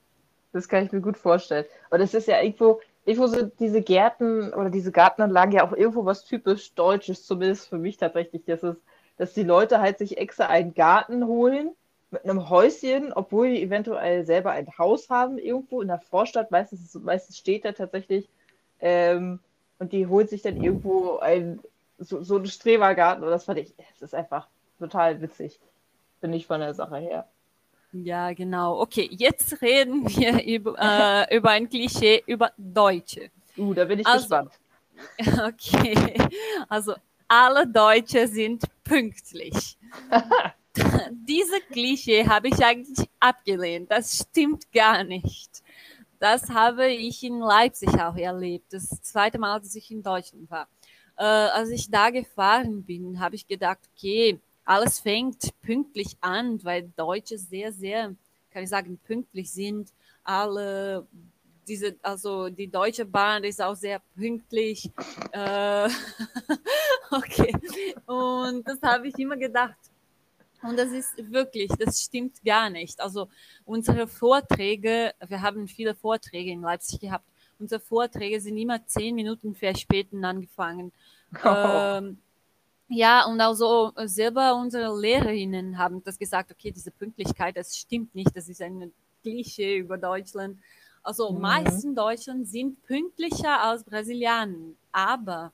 Das 0.53 0.69
kann 0.69 0.85
ich 0.85 0.93
mir 0.93 1.01
gut 1.01 1.19
vorstellen. 1.19 1.67
Und 1.91 2.01
es 2.01 2.15
ist 2.15 2.29
ja 2.29 2.41
irgendwo, 2.41 2.81
irgendwo 3.05 3.27
sind 3.27 3.53
diese 3.61 3.83
Gärten 3.83 4.53
oder 4.55 4.71
diese 4.71 4.93
Gartenanlagen 4.93 5.53
ja 5.53 5.67
auch 5.67 5.73
irgendwo 5.73 6.05
was 6.05 6.25
typisch 6.25 6.75
Deutsches, 6.75 7.27
zumindest 7.27 7.69
für 7.69 7.79
mich 7.79 7.97
tatsächlich. 7.97 8.43
Das 8.47 8.63
ist, 8.63 8.81
dass 9.19 9.35
die 9.35 9.43
Leute 9.43 9.81
halt 9.81 9.99
sich 9.99 10.19
extra 10.19 10.47
einen 10.47 10.75
Garten 10.75 11.27
holen 11.27 11.73
mit 12.11 12.25
einem 12.25 12.49
Häuschen, 12.49 13.13
obwohl 13.13 13.51
die 13.51 13.63
eventuell 13.63 14.25
selber 14.25 14.53
ein 14.53 14.79
Haus 14.79 15.11
haben, 15.11 15.39
irgendwo 15.39 15.83
in 15.83 15.89
der 15.89 16.01
Vorstadt. 16.01 16.51
Meistens, 16.51 16.95
meistens 16.95 17.37
steht 17.39 17.65
da 17.65 17.73
tatsächlich. 17.73 18.29
Ähm, 18.81 19.41
und 19.79 19.93
die 19.93 20.07
holen 20.07 20.27
sich 20.27 20.43
dann 20.43 20.63
irgendwo 20.63 21.19
ein, 21.19 21.61
so, 21.99 22.23
so 22.23 22.37
einen 22.37 22.47
Strebergarten. 22.47 23.23
Und 23.23 23.31
das 23.31 23.45
fand 23.45 23.59
ich, 23.59 23.75
das 23.77 24.03
ist 24.03 24.15
einfach 24.15 24.49
total 24.79 25.21
witzig. 25.21 25.61
Finde 26.21 26.37
ich 26.39 26.47
von 26.47 26.61
der 26.61 26.75
Sache 26.75 26.97
her. 26.97 27.29
Ja, 27.93 28.33
genau. 28.33 28.81
Okay, 28.81 29.09
jetzt 29.11 29.61
reden 29.63 30.09
wir 30.09 30.45
über, 30.45 30.77
äh, 30.79 31.37
über 31.37 31.51
ein 31.51 31.69
Klischee 31.69 32.23
über 32.27 32.53
Deutsche. 32.57 33.31
Uh, 33.57 33.75
da 33.75 33.85
bin 33.85 34.01
ich 34.01 34.07
also, 34.07 34.21
gespannt. 34.21 34.53
Okay, 35.47 36.15
also 36.69 36.95
alle 37.29 37.67
Deutsche 37.67 38.27
sind 38.27 38.65
pünktlich. 38.85 39.79
Diese 41.11 41.61
Klischee 41.71 42.27
habe 42.27 42.49
ich 42.49 42.65
eigentlich 42.65 43.09
abgelehnt. 43.21 43.91
Das 43.91 44.19
stimmt 44.19 44.71
gar 44.73 45.05
nicht. 45.05 45.63
Das 46.19 46.51
habe 46.51 46.89
ich 46.89 47.23
in 47.23 47.39
Leipzig 47.39 47.89
auch 48.01 48.17
erlebt. 48.17 48.73
Das 48.73 48.89
zweite 49.03 49.39
Mal, 49.39 49.61
dass 49.61 49.75
ich 49.75 49.91
in 49.91 50.03
Deutschland 50.03 50.51
war. 50.51 50.69
Äh, 51.17 51.25
als 51.25 51.71
ich 51.71 51.91
da 51.91 52.11
gefahren 52.11 52.85
bin, 52.85 53.21
habe 53.21 53.37
ich 53.37 53.47
gedacht, 53.47 53.79
okay, 53.95 54.41
alles 54.69 55.01
fängt 55.01 55.59
pünktlich 55.63 56.19
an, 56.21 56.63
weil 56.63 56.93
Deutsche 56.95 57.39
sehr, 57.39 57.73
sehr, 57.73 58.15
kann 58.51 58.63
ich 58.63 58.69
sagen, 58.69 58.99
pünktlich 58.99 59.51
sind. 59.51 59.91
Alle 60.23 61.07
diese, 61.67 61.97
also 62.03 62.51
die 62.51 62.69
Deutsche 62.69 63.07
Bahn 63.07 63.45
ist 63.45 63.63
auch 63.63 63.75
sehr 63.75 64.03
pünktlich. 64.15 64.91
Äh, 65.33 65.89
okay. 67.11 67.55
Und 68.05 68.69
das 68.69 68.79
habe 68.83 69.09
ich 69.09 69.19
immer 69.19 69.39
gedacht. 69.39 69.79
Und 70.63 70.79
das 70.79 70.91
ist 70.91 71.17
wirklich, 71.33 71.71
das 71.79 72.03
stimmt 72.03 72.45
gar 72.45 72.69
nicht. 72.69 73.01
Also 73.01 73.29
unsere 73.65 74.07
Vorträge, 74.07 75.15
wir 75.27 75.41
haben 75.41 75.67
viele 75.67 75.95
Vorträge 75.95 76.51
in 76.51 76.61
Leipzig 76.61 77.01
gehabt. 77.01 77.25
Unsere 77.59 77.81
Vorträge 77.81 78.39
sind 78.39 78.59
immer 78.59 78.85
zehn 78.87 79.15
Minuten 79.15 79.55
verspäten 79.55 80.23
angefangen. 80.27 80.93
Oh. 81.45 81.47
Ähm, 81.47 82.19
ja, 82.89 83.27
und 83.27 83.41
also 83.41 83.93
selber 84.05 84.55
unsere 84.55 84.99
Lehrerinnen 84.99 85.77
haben 85.77 86.03
das 86.05 86.19
gesagt, 86.19 86.51
okay, 86.51 86.71
diese 86.71 86.91
Pünktlichkeit, 86.91 87.57
das 87.57 87.77
stimmt 87.77 88.15
nicht, 88.15 88.35
das 88.35 88.49
ist 88.49 88.63
ein 88.63 88.93
Klischee 89.23 89.79
über 89.79 89.99
Deutschland. 89.99 90.59
Also 91.03 91.31
mhm. 91.31 91.41
meisten 91.41 91.95
Deutschen 91.95 92.45
sind 92.45 92.83
pünktlicher 92.85 93.61
als 93.61 93.85
Brasilianer, 93.85 94.73
aber 94.93 95.53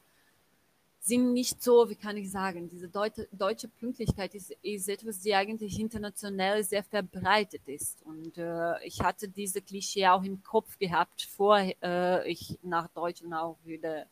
sind 1.00 1.34
nicht 1.34 1.62
so, 1.62 1.90
wie 1.90 1.96
kann 1.96 2.16
ich 2.16 2.30
sagen, 2.30 2.68
diese 2.70 2.88
Deut 2.88 3.28
deutsche 3.30 3.68
Pünktlichkeit 3.68 4.34
ist, 4.34 4.52
ist, 4.62 4.88
etwas, 4.88 5.20
die 5.20 5.34
eigentlich 5.34 5.78
international 5.78 6.64
sehr 6.64 6.82
verbreitet 6.82 7.60
ist. 7.66 8.00
Und 8.06 8.38
äh, 8.38 8.82
ich 8.84 9.02
hatte 9.02 9.28
diese 9.28 9.60
Klischee 9.60 10.06
auch 10.06 10.22
im 10.22 10.42
Kopf 10.42 10.78
gehabt, 10.78 11.22
vor 11.22 11.58
äh, 11.58 12.26
ich 12.30 12.58
nach 12.62 12.88
Deutschland 12.88 13.34
auch 13.34 13.58
wieder 13.64 14.06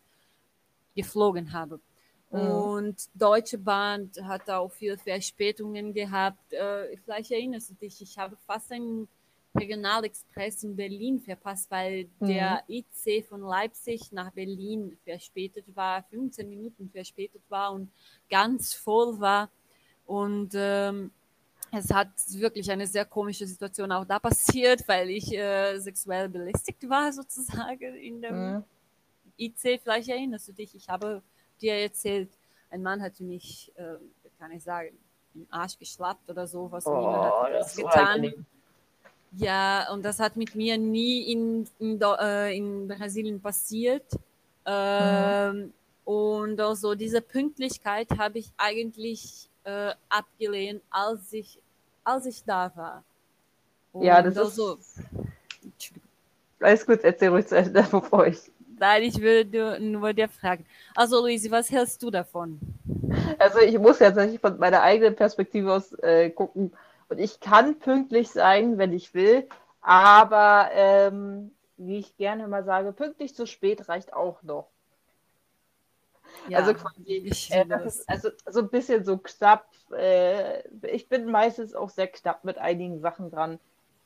geflogen 0.95 1.53
habe. 1.55 1.81
Mhm. 2.33 2.41
Und 2.41 3.09
Deutsche 3.15 3.59
Bahn 3.59 4.11
hat 4.25 4.49
auch 4.49 4.73
viele 4.73 4.97
Verspätungen 4.97 5.93
gehabt. 5.93 6.53
Äh, 6.53 6.97
vielleicht 7.05 7.31
erinnerst 7.31 7.71
du 7.71 7.75
dich, 7.75 8.01
ich 8.01 8.19
habe 8.19 8.37
fast 8.47 8.73
einen 8.73 9.07
Regionalexpress 9.55 10.65
in 10.65 10.75
Berlin 10.75 11.21
verpasst, 11.21 11.71
weil 11.71 12.09
mhm. 12.21 12.27
der 12.27 12.65
IC 12.69 13.27
von 13.29 13.43
Leipzig 13.43 14.11
nach 14.11 14.31
Berlin 14.33 14.97
verspätet 15.05 15.67
war, 15.75 16.03
15 16.05 16.49
Minuten 16.49 16.89
verspätet 16.91 17.43
war 17.51 17.73
und 17.73 17.91
ganz 18.31 18.73
voll 18.73 19.21
war. 19.21 19.51
Und 20.07 20.53
ähm, 20.55 21.11
es 21.71 21.93
hat 21.93 22.09
wirklich 22.31 22.71
eine 22.71 22.87
sehr 22.87 23.05
komische 23.05 23.47
Situation 23.47 23.93
auch 23.93 24.07
da 24.07 24.19
passiert, 24.19 24.89
weil 24.89 25.11
ich 25.11 25.33
äh, 25.33 25.79
sexuell 25.79 26.31
belästigt 26.31 26.89
war 26.89 27.13
sozusagen 27.13 27.95
in 27.97 28.23
dem 28.23 28.55
mhm. 28.55 28.65
IC. 29.39 29.81
Vielleicht 29.83 30.09
erinnerst 30.09 30.49
du 30.49 30.53
dich, 30.53 30.75
ich 30.75 30.89
habe 30.89 31.23
dir 31.63 31.75
erzählt, 31.75 32.29
ein 32.71 32.83
Mann 32.83 33.01
hat 33.03 33.21
mich, 33.21 33.73
äh, 33.77 33.95
kann 34.39 34.51
ich 34.53 34.63
sagen, 34.63 34.97
im 35.35 35.47
Arsch 35.51 35.79
geschlappt 35.79 36.29
oder 36.29 36.47
so, 36.47 36.71
was 36.71 36.87
oh, 36.87 36.97
niemand 36.97 37.33
hat 37.33 37.53
das 37.55 37.77
getan. 37.77 38.47
Ja, 39.37 39.91
und 39.91 40.05
das 40.05 40.21
hat 40.21 40.37
mit 40.37 40.55
mir 40.55 40.77
nie 40.77 41.33
in, 41.33 41.67
in, 41.79 42.01
äh, 42.01 42.55
in 42.55 42.87
Brasilien 42.87 43.41
passiert. 43.41 44.05
Ähm, 44.67 45.57
mhm. 45.57 45.73
Und 46.05 46.61
also 46.61 46.95
diese 46.95 47.21
Pünktlichkeit 47.21 48.09
habe 48.19 48.39
ich 48.39 48.53
eigentlich 48.57 49.49
äh, 49.65 49.93
abgelehnt, 50.09 50.83
als 50.91 51.33
ich, 51.33 51.59
als 52.05 52.27
ich 52.27 52.45
da 52.45 52.73
war. 52.75 53.05
Und 53.93 54.05
ja, 54.05 54.21
das 54.23 54.37
also, 54.37 54.75
ist. 54.75 55.01
Alles 56.61 56.87
gut, 56.87 57.01
erzähl 57.03 57.29
ruhig 57.29 57.47
zu 57.47 57.57
Ende, 57.57 57.83
bevor 57.91 58.27
ich. 58.27 58.51
Nein, 58.83 59.05
ich 59.05 59.21
würde 59.21 59.79
nur 59.81 60.13
dir 60.13 60.29
fragen. 60.29 60.67
Also, 60.97 61.21
Luisi, 61.21 61.49
was 61.53 61.71
hältst 61.71 62.03
du 62.03 62.11
davon? 62.11 62.59
Also, 63.39 63.61
ich 63.61 63.79
muss 63.79 64.01
ja 64.01 64.09
tatsächlich 64.09 64.41
von 64.41 64.59
meiner 64.59 64.83
eigenen 64.83 65.15
Perspektive 65.15 65.73
aus 65.73 65.93
äh, 66.01 66.31
gucken 66.31 66.73
und 67.09 67.21
ich 67.21 67.39
kann 67.39 67.79
pünktlich 67.79 68.31
sein, 68.31 68.79
wenn 68.79 68.93
ich 68.93 69.15
will, 69.15 69.47
aber 69.83 70.71
ähm, 70.73 71.53
wie 71.77 71.99
ich 71.99 72.17
gerne 72.17 72.49
mal 72.49 72.65
sage, 72.65 72.93
pünktlich 72.93 73.37
zu 73.37 73.47
spät 73.47 73.89
reicht 73.89 74.13
auch 74.15 74.43
noch. 74.43 74.67
Ja, 76.49 76.59
also 76.59 76.75
quasi, 76.75 77.31
äh, 77.51 77.65
also 78.09 78.31
so 78.47 78.61
ein 78.63 78.69
bisschen 78.69 79.05
so 79.05 79.17
knapp. 79.17 79.69
Äh, 79.97 80.67
ich 80.89 81.09
bin 81.09 81.31
meistens 81.31 81.73
auch 81.77 81.91
sehr 81.91 82.09
knapp 82.09 82.43
mit 82.43 82.59
einigen 82.59 83.01
Sachen 83.01 83.31
dran. 83.31 83.61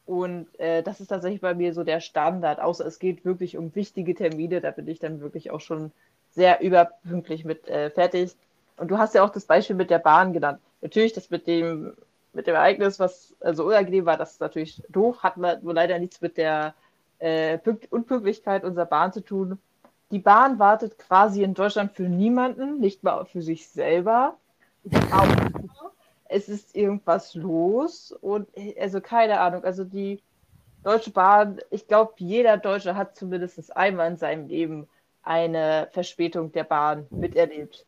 Und 0.06 0.46
äh, 0.60 0.82
das 0.82 1.00
ist 1.00 1.08
tatsächlich 1.08 1.40
bei 1.40 1.54
mir 1.54 1.74
so 1.74 1.82
der 1.82 2.00
Standard, 2.00 2.60
außer 2.60 2.86
es 2.86 2.98
geht 2.98 3.24
wirklich 3.24 3.56
um 3.56 3.74
wichtige 3.74 4.14
Termine, 4.14 4.60
da 4.60 4.70
bin 4.70 4.86
ich 4.86 5.00
dann 5.00 5.20
wirklich 5.20 5.50
auch 5.50 5.60
schon 5.60 5.90
sehr 6.30 6.60
überpünktlich 6.60 7.44
mit 7.44 7.68
äh, 7.68 7.90
fertig. 7.90 8.36
Und 8.76 8.90
du 8.90 8.98
hast 8.98 9.14
ja 9.14 9.24
auch 9.24 9.30
das 9.30 9.46
Beispiel 9.46 9.74
mit 9.74 9.90
der 9.90 9.98
Bahn 9.98 10.32
genannt. 10.32 10.60
Natürlich, 10.80 11.12
das 11.12 11.30
mit 11.30 11.46
dem 11.46 11.94
mit 12.36 12.46
dem 12.46 12.54
Ereignis, 12.54 13.00
was 13.00 13.34
also 13.40 13.64
unangenehm 13.64 14.04
war, 14.04 14.18
das 14.18 14.32
ist 14.32 14.40
natürlich 14.40 14.82
doof, 14.90 15.22
hat 15.22 15.38
man 15.38 15.64
nur 15.64 15.74
leider 15.74 15.98
nichts 15.98 16.20
mit 16.20 16.36
der 16.36 16.74
äh, 17.18 17.58
Unpünktlichkeit 17.90 18.62
unserer 18.62 18.84
Bahn 18.84 19.12
zu 19.12 19.22
tun. 19.22 19.58
Die 20.10 20.18
Bahn 20.18 20.58
wartet 20.58 20.98
quasi 20.98 21.42
in 21.42 21.54
Deutschland 21.54 21.92
für 21.92 22.04
niemanden, 22.04 22.78
nicht 22.78 23.02
mal 23.02 23.24
für 23.24 23.42
sich 23.42 23.68
selber. 23.68 24.36
Aber 25.10 25.34
es 26.28 26.48
ist 26.48 26.74
irgendwas 26.76 27.34
los 27.34 28.12
und 28.12 28.48
also 28.78 29.00
keine 29.00 29.40
Ahnung, 29.40 29.64
also 29.64 29.84
die 29.84 30.22
Deutsche 30.82 31.10
Bahn, 31.10 31.58
ich 31.70 31.88
glaube, 31.88 32.14
jeder 32.18 32.56
Deutsche 32.58 32.94
hat 32.94 33.16
zumindest 33.16 33.76
einmal 33.76 34.10
in 34.10 34.16
seinem 34.16 34.46
Leben 34.46 34.88
eine 35.22 35.88
Verspätung 35.92 36.52
der 36.52 36.64
Bahn 36.64 37.06
miterlebt 37.10 37.84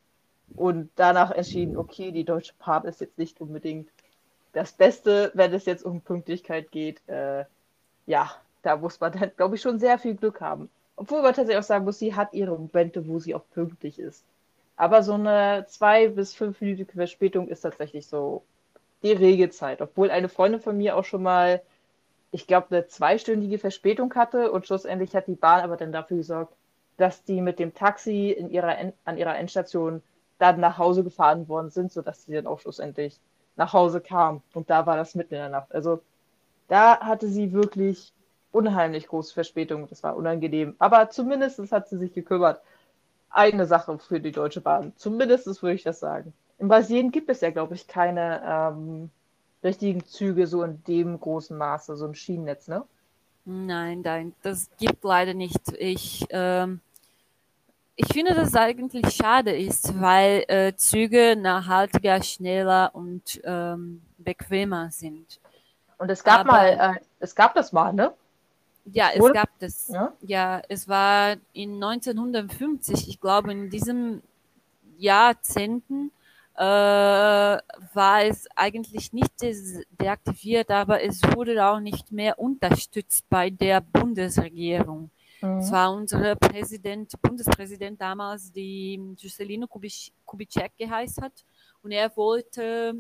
und 0.57 0.91
danach 0.97 1.31
entschieden, 1.31 1.77
okay, 1.77 2.11
die 2.11 2.25
Deutsche 2.25 2.55
Bahn 2.65 2.85
ist 2.85 3.01
jetzt 3.01 3.19
nicht 3.19 3.41
unbedingt 3.41 3.89
das 4.53 4.73
Beste, 4.73 5.31
wenn 5.35 5.53
es 5.53 5.67
jetzt 5.67 5.85
um 5.85 6.01
Pünktlichkeit 6.01 6.71
geht, 6.71 7.01
äh, 7.09 7.45
ja, 8.07 8.31
da 8.63 8.77
muss 8.77 8.99
man 8.99 9.13
dann, 9.13 9.31
glaube 9.37 9.55
ich, 9.55 9.63
schon 9.63 9.79
sehr 9.79 9.99
viel 9.99 10.17
Glück 10.17 10.41
haben. 10.41 10.69
Obwohl 10.97 11.23
man 11.23 11.35
tatsächlich 11.35 11.59
auch 11.59 11.63
sagen 11.63 11.85
muss, 11.85 11.99
sie 11.99 12.15
hat 12.15 12.33
ihre 12.35 12.59
Momente, 12.59 13.07
wo 13.07 13.21
sie 13.21 13.35
auch 13.35 13.45
pünktlich 13.55 13.99
ist. 14.01 14.25
Aber 14.79 15.03
so 15.03 15.15
eine 15.15 15.67
zwei- 15.69 16.09
bis 16.09 16.35
fünfminütige 16.35 16.93
Verspätung 16.93 17.49
ist 17.49 17.63
tatsächlich 17.63 18.07
so 18.07 18.45
die 19.03 19.13
Regelzeit. 19.13 19.83
Obwohl 19.83 20.11
eine 20.11 20.29
Freundin 20.31 20.61
von 20.61 20.79
mir 20.79 20.97
auch 20.97 21.05
schon 21.05 21.23
mal, 21.23 21.63
ich 22.33 22.47
glaube, 22.47 22.69
eine 22.71 22.87
zweistündige 22.87 23.59
Verspätung 23.59 24.15
hatte 24.15 24.53
und 24.53 24.67
schlussendlich 24.67 25.15
hat 25.17 25.29
die 25.29 25.35
Bahn 25.37 25.63
aber 25.63 25.77
dann 25.77 25.93
dafür 25.93 26.19
gesorgt, 26.19 26.55
dass 26.97 27.25
die 27.25 27.41
mit 27.43 27.59
dem 27.59 27.75
Taxi 27.75 28.31
in 28.31 28.51
ihrer, 28.51 28.77
an 29.05 29.19
ihrer 29.19 29.37
Endstation 29.39 30.03
dann 30.39 30.61
nach 30.61 30.79
Hause 30.79 31.05
gefahren 31.05 31.49
worden 31.49 31.71
sind, 31.71 31.93
sodass 31.93 32.25
sie 32.25 32.35
dann 32.35 32.47
auch 32.47 32.61
schlussendlich 32.61 33.21
nach 33.57 33.73
Hause 33.73 34.01
kam. 34.01 34.43
Und 34.55 34.71
da 34.71 34.87
war 34.87 34.97
das 34.97 35.15
mitten 35.17 35.35
in 35.35 35.41
der 35.41 35.49
Nacht. 35.51 35.75
Also 35.75 36.01
da 36.69 37.01
hatte 37.01 37.29
sie 37.29 37.53
wirklich 37.53 38.13
unheimlich 38.53 39.09
große 39.09 39.35
Verspätung. 39.35 39.89
Das 39.89 40.03
war 40.03 40.17
unangenehm. 40.17 40.77
Aber 40.79 41.11
zumindest 41.11 41.73
hat 41.73 41.89
sie 41.89 41.99
sich 41.99 42.15
gekümmert. 42.15 42.63
Eine 43.31 43.67
Sache 43.67 43.99
für 43.99 44.21
die 44.21 44.33
Deutsche 44.33 44.61
Bahn. 44.61 44.93
Zumindest 44.97 45.63
würde 45.63 45.75
ich 45.75 45.83
das 45.83 46.01
sagen. 46.01 46.33
In 46.59 46.69
Brasilien 46.69 47.11
gibt 47.11 47.29
es 47.29 47.41
ja, 47.41 47.51
glaube 47.51 47.75
ich, 47.75 47.87
keine 47.87 48.43
ähm, 48.45 49.11
richtigen 49.63 50.05
Züge 50.05 50.47
so 50.47 50.63
in 50.63 50.83
dem 50.85 51.21
großen 51.21 51.57
Maße, 51.57 51.97
so 51.97 52.07
ein 52.07 52.15
Schienennetz, 52.15 52.69
ne? 52.69 52.85
Nein, 53.45 54.03
nein, 54.03 54.35
das 54.43 54.69
gibt 54.79 55.05
leider 55.05 55.35
nicht. 55.35 55.73
Ich 55.79 56.27
ähm, 56.31 56.81
ich 58.01 58.13
finde, 58.13 58.33
dass 58.33 58.51
es 58.51 58.55
eigentlich 58.55 59.13
schade 59.13 59.51
ist, 59.51 60.01
weil 60.01 60.45
äh, 60.47 60.73
Züge 60.77 61.35
nachhaltiger, 61.35 62.23
schneller 62.23 62.91
und 62.93 63.41
ähm, 63.43 64.03
bequemer 64.19 64.93
sind. 64.93 65.41
Und 65.99 66.09
es 66.09 66.23
gab 66.23 66.41
Aber, 66.41 66.53
mal, 66.53 66.95
äh, 66.97 67.01
es 67.19 67.35
gab 67.35 67.55
das 67.55 67.73
mal, 67.73 67.93
ne? 67.93 68.13
Ja, 68.93 69.11
es 69.15 69.21
Oder? 69.21 69.33
gab 69.33 69.59
das. 69.59 69.89
Ja? 69.89 70.13
ja, 70.23 70.63
es 70.69 70.89
war 70.89 71.37
in 71.53 71.83
1950, 71.83 73.09
ich 73.09 73.21
glaube, 73.21 73.53
in 73.53 73.71
diesem 73.71 74.23
Jahrzehnten 74.97 76.11
äh, 76.57 76.61
war 76.61 78.23
es 78.25 78.49
eigentlich 78.57 79.13
nicht 79.13 79.33
deaktiviert, 80.01 80.71
aber 80.71 81.03
es 81.03 81.23
wurde 81.23 81.65
auch 81.65 81.79
nicht 81.79 82.11
mehr 82.11 82.39
unterstützt 82.39 83.25
bei 83.29 83.51
der 83.51 83.81
Bundesregierung. 83.81 85.11
Mhm. 85.41 85.59
Es 85.59 85.71
war 85.71 85.93
unser 85.93 86.35
Präsident, 86.35 87.13
Bundespräsident 87.23 88.01
damals, 88.01 88.51
die 88.51 89.01
Juscelino 89.17 89.69
Kubitschek 89.69 90.73
geheißen 90.77 91.23
hat. 91.23 91.45
Und 91.83 91.93
er 91.93 92.15
wollte 92.17 92.95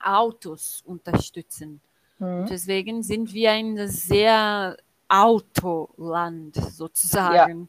Autos 0.00 0.82
unterstützen. 0.86 1.80
Mhm. 2.20 2.46
deswegen 2.46 3.02
sind 3.04 3.32
wir 3.32 3.52
ein 3.52 3.86
sehr 3.86 4.76
Autoland 5.08 6.54
sozusagen. 6.54 7.68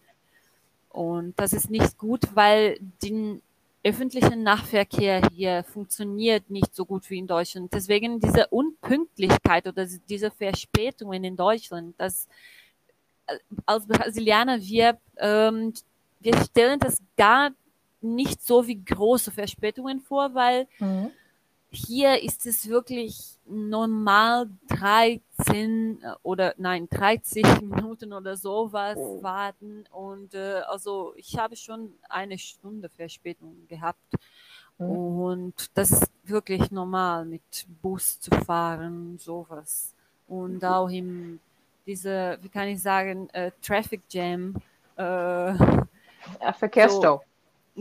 Und 0.89 1.39
das 1.39 1.53
ist 1.53 1.69
nicht 1.69 1.97
gut, 1.97 2.35
weil 2.35 2.79
den 3.01 3.41
öffentlichen 3.83 4.43
Nahverkehr 4.43 5.21
hier 5.31 5.63
funktioniert 5.63 6.49
nicht 6.49 6.75
so 6.75 6.85
gut 6.85 7.09
wie 7.09 7.19
in 7.19 7.27
Deutschland. 7.27 7.73
Deswegen 7.73 8.19
diese 8.19 8.47
Unpünktlichkeit 8.47 9.67
oder 9.67 9.85
diese 10.09 10.31
Verspätungen 10.31 11.23
in 11.23 11.37
Deutschland, 11.37 11.95
das 11.97 12.27
äh, 13.27 13.37
als 13.65 13.87
Brasilianer 13.87 14.59
wir 14.59 14.97
ähm, 15.17 15.73
wir 16.19 16.35
stellen 16.43 16.79
das 16.79 17.01
gar 17.17 17.51
nicht 18.01 18.41
so 18.45 18.67
wie 18.67 18.83
große 18.83 19.31
Verspätungen 19.31 19.99
vor, 20.01 20.33
weil 20.33 20.67
mhm. 20.79 21.11
Hier 21.71 22.21
ist 22.23 22.45
es 22.45 22.67
wirklich 22.67 23.37
normal 23.45 24.49
13 24.67 26.01
äh, 26.01 26.13
oder 26.23 26.53
nein 26.57 26.87
30 26.89 27.43
Minuten 27.61 28.13
oder 28.13 28.35
sowas 28.35 28.97
oh. 28.97 29.21
warten 29.21 29.85
und 29.91 30.33
äh, 30.33 30.61
also 30.67 31.13
ich 31.15 31.37
habe 31.37 31.55
schon 31.55 31.93
eine 32.07 32.37
Stunde 32.37 32.89
Verspätung 32.89 33.67
gehabt 33.67 34.13
mhm. 34.77 34.87
und 34.87 35.77
das 35.77 35.91
ist 35.91 36.11
wirklich 36.23 36.71
normal 36.71 37.25
mit 37.25 37.67
Bus 37.81 38.19
zu 38.19 38.31
fahren 38.31 39.17
sowas 39.19 39.93
und 40.27 40.63
mhm. 40.63 40.67
auch 40.67 40.89
im 40.89 41.39
diese 41.85 42.37
wie 42.41 42.49
kann 42.49 42.67
ich 42.67 42.81
sagen 42.81 43.29
äh, 43.29 43.51
Traffic 43.61 44.01
Jam 44.09 44.55
äh, 44.95 45.53
Verkehrsstau 46.53 47.17
so, 47.17 47.28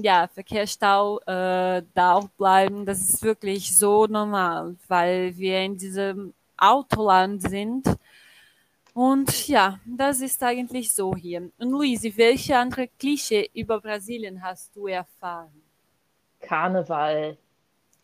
ja, 0.02 0.28
Verkehrsstau 0.28 1.20
äh, 1.20 1.82
da 1.94 2.14
auch 2.14 2.28
bleiben, 2.28 2.84
das 2.86 3.00
ist 3.00 3.22
wirklich 3.22 3.76
so 3.76 4.06
normal, 4.06 4.76
weil 4.88 5.36
wir 5.36 5.60
in 5.60 5.76
diesem 5.76 6.34
Autoland 6.56 7.42
sind. 7.42 7.86
Und 8.94 9.46
ja, 9.48 9.78
das 9.86 10.20
ist 10.20 10.42
eigentlich 10.42 10.92
so 10.92 11.14
hier. 11.14 11.50
Und 11.58 11.70
Luisi, 11.70 12.12
welche 12.16 12.56
andere 12.58 12.88
Klischee 12.98 13.48
über 13.54 13.80
Brasilien 13.80 14.42
hast 14.42 14.74
du 14.74 14.88
erfahren? 14.88 15.62
Karneval. 16.40 17.36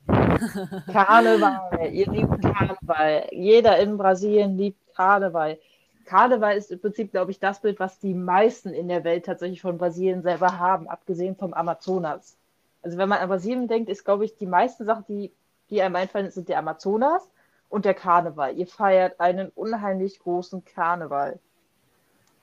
Karneval. 0.07 1.93
Ihr 1.93 2.07
liebt 2.11 2.41
Karneval. 2.43 3.29
Jeder 3.33 3.79
in 3.79 3.97
Brasilien 3.97 4.57
liebt 4.57 4.95
Karneval. 4.95 5.59
Karneval 6.05 6.57
ist 6.57 6.71
im 6.71 6.81
Prinzip, 6.81 7.11
glaube 7.11 7.31
ich, 7.31 7.39
das 7.39 7.61
Bild, 7.61 7.81
was 7.81 7.99
die 7.99 8.15
meisten 8.15 8.71
in 8.71 8.89
der 8.89 9.05
Welt 9.05 9.27
tatsächlich 9.27 9.61
von 9.61 9.79
Brasilien 9.79 10.23
selber 10.23 10.59
haben, 10.59 10.89
abgesehen 10.89 11.37
vom 11.37 11.55
Amazonas. 11.55 12.37
Also 12.83 12.99
wenn 12.99 13.09
man 13.09 13.19
an 13.19 13.29
Brasilien 13.29 13.69
denkt, 13.69 13.89
ist, 13.89 14.05
glaube 14.05 14.25
ich, 14.25 14.37
die 14.37 14.47
meisten 14.47 14.85
Sachen, 14.85 15.05
die, 15.09 15.33
die 15.71 15.81
einem 15.83 15.97
einfallen, 15.97 16.31
sind 16.31 16.49
der 16.49 16.59
Amazonas 16.59 17.29
und 17.69 17.85
der 17.85 17.95
Karneval. 17.95 18.57
Ihr 18.57 18.67
feiert 18.67 19.21
einen 19.21 19.49
unheimlich 19.49 20.19
großen 20.21 20.65
Karneval. 20.65 21.39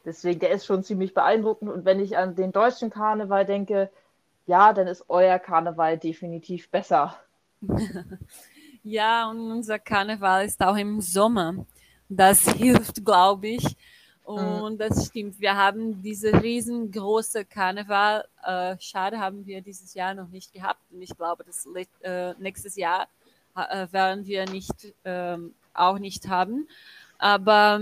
Deswegen, 0.04 0.40
der 0.40 0.50
ist 0.52 0.66
schon 0.66 0.84
ziemlich 0.84 1.14
beeindruckend. 1.14 1.72
Und 1.72 1.86
wenn 1.86 2.00
ich 2.00 2.18
an 2.18 2.36
den 2.36 2.52
deutschen 2.52 2.90
Karneval 2.90 3.46
denke, 3.46 3.92
ja, 4.48 4.74
dann 4.74 4.88
ist 4.88 5.06
euer 5.08 5.38
Karneval 5.38 5.98
definitiv 5.98 6.70
besser. 6.70 7.16
ja, 8.84 9.30
und 9.30 9.52
unser 9.52 9.78
Karneval 9.78 10.46
ist 10.46 10.62
auch 10.62 10.76
im 10.76 11.02
Sommer. 11.02 11.66
Das 12.12 12.44
hilft, 12.58 13.06
glaube 13.06 13.48
ich. 13.48 13.78
Mhm. 14.28 14.36
Und 14.36 14.78
das 14.80 15.08
stimmt. 15.08 15.40
Wir 15.40 15.56
haben 15.56 16.02
diese 16.02 16.42
riesengroße 16.42 17.46
Karneval. 17.46 18.26
Äh, 18.44 18.76
schade 18.80 19.20
haben 19.20 19.46
wir 19.46 19.62
dieses 19.62 19.94
Jahr 19.94 20.14
noch 20.14 20.28
nicht 20.28 20.54
gehabt. 20.54 20.82
Und 20.92 21.02
ich 21.02 21.16
glaube, 21.16 21.44
das 21.44 21.68
äh, 22.02 22.34
nächstes 22.38 22.76
Jahr 22.76 23.08
äh, 23.56 23.88
werden 23.92 24.26
wir 24.26 24.46
nicht 24.50 24.94
ähm, 25.06 25.54
auch 25.74 26.00
nicht 26.00 26.28
haben. 26.28 26.68
Aber 27.18 27.82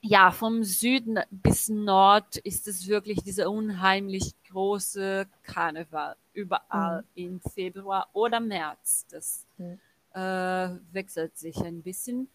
ja, 0.00 0.30
vom 0.30 0.62
Süden 0.64 1.18
bis 1.30 1.68
Nord 1.68 2.36
ist 2.38 2.68
es 2.68 2.86
wirklich 2.86 3.22
dieser 3.22 3.50
unheimlich 3.50 4.32
große 4.50 5.26
Karneval. 5.42 6.14
Überall 6.32 7.02
mhm. 7.02 7.06
im 7.14 7.40
Februar 7.40 8.08
oder 8.12 8.38
März. 8.38 9.06
Das 9.10 9.44
mhm. 9.58 9.78
äh, 10.14 10.70
wechselt 10.92 11.36
sich 11.36 11.56
ein 11.58 11.82
bisschen. 11.82 12.28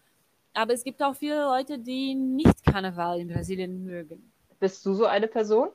Aber 0.56 0.72
es 0.72 0.82
gibt 0.82 1.02
auch 1.02 1.14
viele 1.14 1.42
Leute, 1.42 1.78
die 1.78 2.14
nicht 2.14 2.64
Karneval 2.64 3.20
in 3.20 3.28
Brasilien 3.28 3.84
mögen. 3.84 4.32
Bist 4.58 4.84
du 4.86 4.94
so 4.94 5.04
eine 5.04 5.28
Person? 5.28 5.68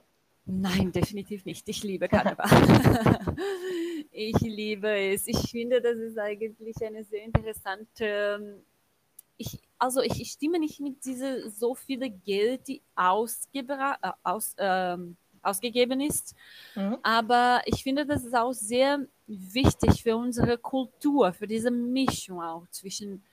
Nein, 0.45 0.91
definitiv 0.91 1.45
nicht. 1.45 1.69
Ich 1.69 1.83
liebe 1.83 2.07
Karneval. 2.09 2.49
ich 4.11 4.39
liebe 4.39 4.89
es. 4.89 5.27
Ich 5.27 5.51
finde, 5.51 5.81
das 5.81 5.97
ist 5.97 6.17
eigentlich 6.17 6.75
eine 6.81 7.03
sehr 7.03 7.23
interessante. 7.23 8.05
Ähm, 8.05 8.55
ich, 9.37 9.59
also 9.77 10.01
ich, 10.01 10.19
ich 10.19 10.31
stimme 10.31 10.57
nicht 10.57 10.79
mit 10.79 11.05
diese 11.05 11.49
so 11.51 11.75
viele 11.75 12.09
Geld, 12.09 12.67
die 12.67 12.81
ausgebra 12.95 13.97
äh, 14.01 14.11
aus, 14.23 14.55
ähm, 14.57 15.15
ausgegeben 15.43 16.01
ist. 16.01 16.35
Mhm. 16.75 16.97
Aber 17.03 17.61
ich 17.65 17.83
finde, 17.83 18.07
das 18.07 18.23
ist 18.23 18.35
auch 18.35 18.53
sehr 18.53 19.05
wichtig 19.27 20.01
für 20.01 20.17
unsere 20.17 20.57
Kultur, 20.57 21.33
für 21.33 21.47
diese 21.47 21.69
Mischung 21.69 22.41
auch 22.41 22.67
zwischen 22.71 23.23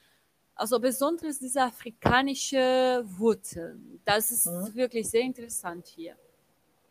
also 0.58 0.80
besonders 0.80 1.38
diese 1.38 1.62
afrikanische 1.62 3.04
Wurzeln. 3.04 4.00
Das 4.04 4.30
ist 4.30 4.46
mhm. 4.46 4.74
wirklich 4.74 5.08
sehr 5.08 5.22
interessant 5.22 5.86
hier. 5.86 6.14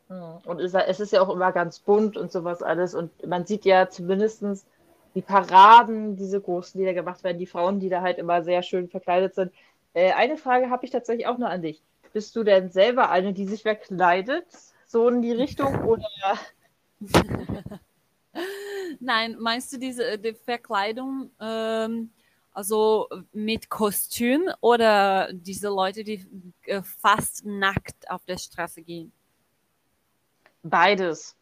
Mhm. 0.08 0.38
Und 0.46 0.60
es 0.60 1.00
ist 1.00 1.12
ja 1.12 1.22
auch 1.22 1.30
immer 1.30 1.52
ganz 1.52 1.80
bunt 1.80 2.18
und 2.18 2.32
sowas 2.32 2.64
alles. 2.64 2.96
Und 2.96 3.28
man 3.28 3.46
sieht 3.46 3.66
ja 3.66 3.90
zumindest 3.90 4.44
die 5.16 5.22
Paraden, 5.22 6.16
diese 6.16 6.40
großen, 6.40 6.80
die 6.80 6.86
da 6.86 6.94
gemacht 6.94 7.24
werden, 7.24 7.40
die 7.40 7.46
Frauen, 7.46 7.80
die 7.80 7.90
da 7.90 8.02
halt 8.02 8.18
immer 8.18 8.42
sehr 8.44 8.64
schön 8.64 8.88
verkleidet 8.88 9.36
sind. 9.36 9.52
Äh, 9.94 10.14
eine 10.14 10.38
Frage 10.38 10.70
habe 10.70 10.86
ich 10.86 10.92
tatsächlich 10.92 11.28
auch 11.28 11.38
nur 11.38 11.50
an 11.50 11.62
dich. 11.62 11.82
Bist 12.14 12.36
du 12.36 12.44
denn 12.44 12.70
selber 12.70 13.10
eine, 13.10 13.34
die 13.34 13.46
sich 13.46 13.64
verkleidet? 13.64 14.46
So 14.86 15.10
in 15.10 15.22
die 15.22 15.34
Richtung 15.34 15.84
oder? 15.86 16.08
Nein, 19.02 19.36
meinst 19.40 19.74
du 19.74 19.78
diese 19.78 20.18
die 20.18 20.34
Verkleidung? 20.34 21.32
Ähm, 21.42 22.12
also 22.58 23.08
mit 23.34 23.70
Kostüm 23.70 24.50
oder 24.62 25.32
diese 25.32 25.68
Leute, 25.68 26.04
die 26.04 26.26
äh, 26.66 26.82
fast 26.82 27.46
nackt 27.46 28.10
auf 28.10 28.26
der 28.26 28.40
Straße 28.40 28.82
gehen? 28.82 29.12
Beides. 30.64 31.36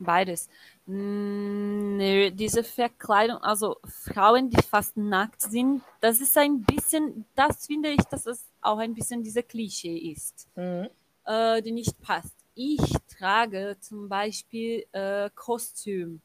Beides. 0.00 0.48
Nö, 0.86 2.32
diese 2.32 2.64
Verkleidung, 2.64 3.38
also 3.38 3.76
Frauen, 3.84 4.50
die 4.50 4.60
fast 4.60 4.96
nackt 4.96 5.40
sind, 5.40 5.82
das 6.00 6.20
ist 6.20 6.36
ein 6.36 6.64
bisschen, 6.64 7.26
das 7.36 7.66
finde 7.66 7.90
ich, 7.90 8.02
dass 8.10 8.26
es 8.26 8.44
auch 8.60 8.78
ein 8.78 8.92
bisschen 8.92 9.22
dieser 9.22 9.44
Klischee 9.44 9.96
ist, 9.96 10.48
mhm. 10.56 10.88
äh, 11.26 11.62
die 11.62 11.70
nicht 11.70 11.96
passt. 12.00 12.34
Ich 12.56 12.80
trage 13.16 13.76
zum 13.78 14.08
Beispiel 14.08 14.84
äh, 14.90 15.30
Kostüm. 15.32 16.20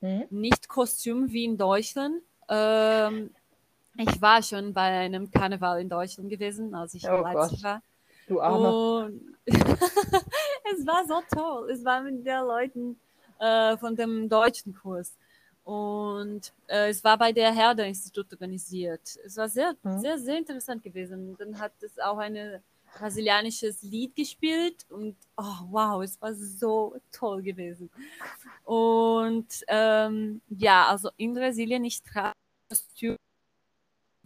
Mhm. 0.00 0.24
Nicht 0.30 0.68
Kostüm 0.68 1.30
wie 1.30 1.44
in 1.44 1.56
Deutschland, 1.56 2.22
ähm, 2.48 3.30
ich 3.98 4.22
war 4.22 4.42
schon 4.42 4.72
bei 4.72 5.00
einem 5.00 5.30
Karneval 5.30 5.80
in 5.80 5.88
Deutschland 5.88 6.30
gewesen, 6.30 6.74
als 6.74 6.94
ich 6.94 7.08
oh 7.08 7.16
in 7.16 7.22
Leipzig 7.22 7.62
war. 7.64 7.82
Du 8.28 8.40
Arme. 8.40 9.12
es 9.46 10.86
war 10.86 11.04
so 11.06 11.20
toll. 11.34 11.70
Es 11.70 11.84
war 11.84 12.02
mit 12.02 12.24
den 12.24 12.40
Leuten 12.44 13.00
äh, 13.40 13.76
von 13.76 13.96
dem 13.96 14.28
deutschen 14.28 14.74
Kurs. 14.74 15.16
Und 15.64 16.52
äh, 16.68 16.90
es 16.90 17.02
war 17.02 17.18
bei 17.18 17.32
der 17.32 17.52
Herder-Institut 17.52 18.32
organisiert. 18.32 19.18
Es 19.24 19.36
war 19.36 19.48
sehr, 19.48 19.74
mhm. 19.82 19.98
sehr, 19.98 20.18
sehr 20.18 20.38
interessant 20.38 20.82
gewesen. 20.82 21.36
Dann 21.38 21.58
hat 21.58 21.72
es 21.80 21.98
auch 21.98 22.18
ein 22.18 22.62
brasilianisches 22.96 23.82
Lied 23.82 24.14
gespielt 24.16 24.86
und 24.88 25.14
oh, 25.36 25.60
wow, 25.70 26.02
es 26.02 26.20
war 26.22 26.34
so 26.34 26.96
toll 27.12 27.42
gewesen. 27.42 27.90
Und 28.64 29.46
ähm, 29.66 30.40
ja, 30.48 30.86
also 30.86 31.10
in 31.16 31.34
Brasilien, 31.34 31.84
ich 31.84 32.02
trage 32.02 32.32
Kostüm 32.68 33.16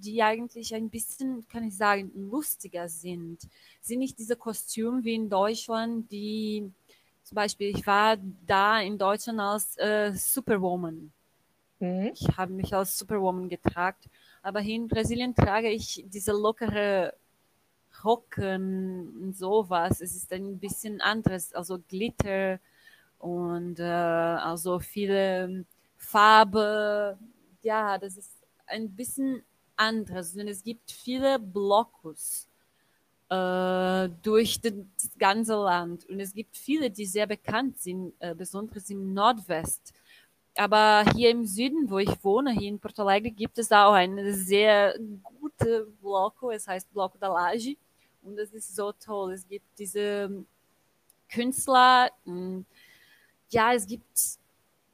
die 0.05 0.23
eigentlich 0.23 0.75
ein 0.75 0.89
bisschen, 0.89 1.47
kann 1.49 1.65
ich 1.65 1.77
sagen, 1.77 2.11
lustiger 2.15 2.89
sind. 2.89 3.39
Sind 3.81 4.01
nicht 4.01 4.19
diese 4.19 4.37
Kostüme 4.37 5.05
wie 5.05 5.15
in 5.15 5.29
Deutschland, 5.29 6.11
die 6.11 6.71
zum 7.23 7.37
Beispiel, 7.37 7.69
ich 7.77 7.87
war 7.87 8.17
da 8.47 8.81
in 8.81 8.99
Deutschland 8.99 9.41
als 9.41 9.79
äh, 9.79 10.13
Superwoman. 10.13 11.13
Mhm. 11.79 12.11
Ich 12.15 12.37
habe 12.37 12.53
mich 12.53 12.75
als 12.75 12.99
Superwoman 12.99 13.49
getragen, 13.49 13.99
aber 14.43 14.61
hier 14.61 14.77
in 14.77 14.89
Brasilien 14.89 15.35
trage 15.35 15.71
ich 15.71 16.05
diese 16.09 16.33
lockere 16.33 17.15
Rocken 18.05 19.09
und 19.21 19.37
sowas. 19.37 20.01
Es 20.01 20.15
ist 20.15 20.33
ein 20.33 20.59
bisschen 20.59 21.01
anderes, 21.01 21.53
also 21.55 21.79
Glitter 21.89 22.59
und 23.19 23.79
äh, 23.79 23.85
also 23.85 24.81
viele 24.81 25.65
Farbe. 25.97 27.17
Ja, 27.63 27.99
das 27.99 28.17
ist 28.17 28.33
ein 28.67 28.91
bisschen 28.91 29.43
anderes. 29.83 30.35
Und 30.35 30.49
es 30.49 30.63
gibt 30.63 30.91
viele 30.91 31.39
Blockus 31.39 32.49
äh, 33.29 34.09
durch 34.23 34.61
das 34.61 34.75
ganze 35.19 35.55
Land. 35.55 36.05
Und 36.09 36.21
es 36.21 36.35
gibt 36.35 36.57
viele, 36.57 36.91
die 36.91 37.07
sehr 37.07 37.27
bekannt 37.27 37.81
sind, 37.81 38.13
äh, 38.19 38.35
besonders 38.35 38.91
im 38.91 39.15
Nordwest. 39.15 39.93
Aber 40.57 41.05
hier 41.15 41.31
im 41.31 41.47
Süden, 41.47 41.89
wo 41.89 41.99
ich 41.99 42.23
wohne, 42.23 42.53
hier 42.53 42.69
in 42.69 42.79
Porto 42.79 43.07
Alegre, 43.07 43.31
gibt 43.31 43.59
es 43.59 43.73
auch 43.73 43.93
eine 43.93 44.35
sehr 44.35 44.99
gute 45.23 45.87
Bloco. 46.01 46.51
Es 46.51 46.69
heißt 46.69 46.93
Bloco 46.93 47.17
da 47.19 47.29
Laje. 47.29 47.77
Und 48.23 48.39
es 48.39 48.53
ist 48.53 48.77
so 48.77 48.93
toll. 48.93 49.33
Es 49.33 49.49
gibt 49.49 49.67
diese 49.79 50.45
Künstler. 51.31 52.11
Hm, 52.25 52.67
ja, 53.49 53.73
es 53.73 53.87
gibt 53.87 54.07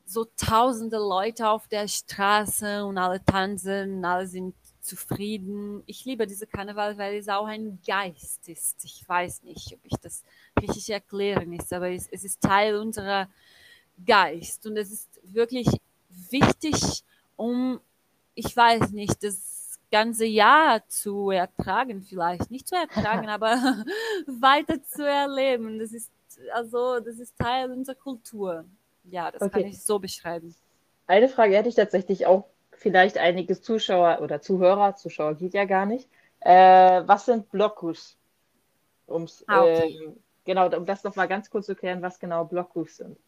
so 0.08 0.24
tausende 0.36 0.96
Leute 0.96 1.48
auf 1.48 1.68
der 1.68 1.86
Straße 1.86 2.84
und 2.84 2.96
alle 2.96 3.22
tanzen, 3.22 4.04
alle 4.04 4.26
sind 4.26 4.54
zufrieden. 4.88 5.82
Ich 5.86 6.04
liebe 6.04 6.26
diese 6.26 6.46
Karneval, 6.46 6.96
weil 6.98 7.16
es 7.16 7.28
auch 7.28 7.46
ein 7.46 7.78
Geist 7.86 8.48
ist. 8.48 8.84
Ich 8.84 9.06
weiß 9.06 9.42
nicht, 9.44 9.74
ob 9.74 9.80
ich 9.84 9.96
das 10.00 10.24
richtig 10.60 10.88
erklären 10.90 11.52
ist, 11.52 11.72
aber 11.72 11.90
es, 11.90 12.08
es 12.10 12.24
ist 12.24 12.40
Teil 12.40 12.76
unserer 12.76 13.28
Geist 14.04 14.66
und 14.66 14.76
es 14.76 14.90
ist 14.90 15.20
wirklich 15.22 15.68
wichtig, 16.30 17.04
um, 17.36 17.80
ich 18.34 18.56
weiß 18.56 18.90
nicht, 18.90 19.22
das 19.22 19.78
ganze 19.90 20.24
Jahr 20.24 20.86
zu 20.88 21.30
ertragen, 21.30 22.02
vielleicht 22.02 22.50
nicht 22.50 22.66
zu 22.68 22.76
ertragen, 22.76 23.28
aber 23.28 23.54
weiter 24.26 24.82
zu 24.82 25.06
erleben. 25.06 25.78
Das 25.78 25.92
ist 25.92 26.10
also, 26.52 27.00
das 27.00 27.18
ist 27.18 27.36
Teil 27.36 27.70
unserer 27.70 27.96
Kultur. 27.96 28.64
Ja, 29.04 29.30
das 29.30 29.42
okay. 29.42 29.62
kann 29.62 29.70
ich 29.70 29.82
so 29.82 29.98
beschreiben. 29.98 30.54
Eine 31.06 31.28
Frage 31.28 31.56
hätte 31.56 31.68
ich 31.68 31.74
tatsächlich 31.74 32.26
auch 32.26 32.44
vielleicht 32.78 33.18
einige 33.18 33.60
Zuschauer 33.60 34.20
oder 34.22 34.40
Zuhörer, 34.40 34.96
Zuschauer 34.96 35.34
geht 35.34 35.54
ja 35.54 35.64
gar 35.64 35.86
nicht. 35.86 36.08
Äh, 36.40 37.02
was 37.06 37.26
sind 37.26 37.50
Blockus? 37.50 38.16
Um's, 39.06 39.44
ah, 39.46 39.62
okay. 39.62 39.98
äh, 40.06 40.12
genau, 40.44 40.68
um 40.76 40.86
das 40.86 41.04
nochmal 41.04 41.28
ganz 41.28 41.50
kurz 41.50 41.66
zu 41.66 41.74
klären, 41.74 42.02
was 42.02 42.18
genau 42.18 42.44
Blockus 42.44 42.96
sind. 42.96 43.18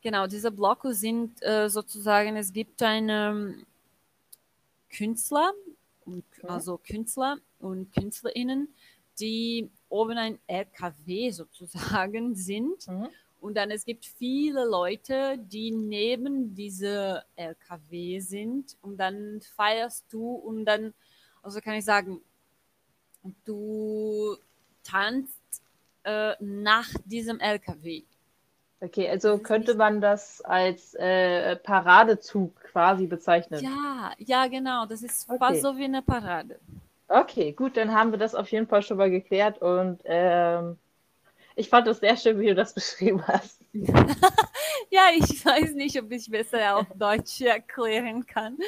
Genau, 0.00 0.26
diese 0.26 0.50
Blockus 0.50 1.00
sind 1.00 1.40
äh, 1.42 1.68
sozusagen, 1.68 2.36
es 2.36 2.52
gibt 2.52 2.82
eine 2.82 3.54
Künstler, 4.90 5.52
also 6.42 6.78
Künstler 6.78 7.38
und 7.60 7.92
Künstlerinnen, 7.92 8.68
die 9.20 9.70
oben 9.88 10.18
ein 10.18 10.38
LKW 10.46 11.30
sozusagen 11.30 12.34
sind. 12.34 12.88
Mhm. 12.88 13.08
Und 13.42 13.56
dann 13.56 13.72
es 13.72 13.84
gibt 13.84 14.06
viele 14.06 14.64
Leute, 14.64 15.36
die 15.36 15.72
neben 15.72 16.54
diese 16.54 17.24
LKW 17.34 18.20
sind 18.20 18.76
und 18.82 18.96
dann 18.98 19.40
feierst 19.56 20.04
du 20.10 20.34
und 20.34 20.64
dann, 20.64 20.94
also 21.42 21.60
kann 21.60 21.74
ich 21.74 21.84
sagen, 21.84 22.20
du 23.44 24.36
tanzt 24.84 25.62
äh, 26.04 26.34
nach 26.38 26.88
diesem 27.04 27.40
LKW. 27.40 28.04
Okay, 28.80 29.08
also 29.08 29.38
könnte 29.38 29.74
man 29.74 30.00
das 30.00 30.40
als 30.42 30.94
äh, 30.94 31.56
Paradezug 31.56 32.54
quasi 32.60 33.08
bezeichnen? 33.08 33.60
Ja, 33.60 34.12
ja, 34.18 34.46
genau. 34.46 34.86
Das 34.86 35.02
ist 35.02 35.28
okay. 35.28 35.38
fast 35.38 35.62
so 35.62 35.76
wie 35.76 35.84
eine 35.84 36.02
Parade. 36.02 36.60
Okay, 37.08 37.52
gut, 37.52 37.76
dann 37.76 37.92
haben 37.92 38.12
wir 38.12 38.18
das 38.18 38.36
auf 38.36 38.52
jeden 38.52 38.68
Fall 38.68 38.82
schon 38.82 38.98
mal 38.98 39.10
geklärt 39.10 39.60
und 39.60 40.00
ähm, 40.04 40.78
ich 41.56 41.68
fand 41.68 41.86
es 41.88 42.00
sehr 42.00 42.16
schön, 42.16 42.38
wie 42.38 42.48
du 42.48 42.54
das 42.54 42.74
beschrieben 42.74 43.26
hast. 43.26 43.60
ja, 44.90 45.02
ich 45.16 45.44
weiß 45.44 45.72
nicht, 45.74 46.00
ob 46.00 46.10
ich 46.10 46.30
besser 46.30 46.76
auf 46.76 46.86
Deutsch 46.94 47.40
erklären 47.40 48.26
kann. 48.26 48.58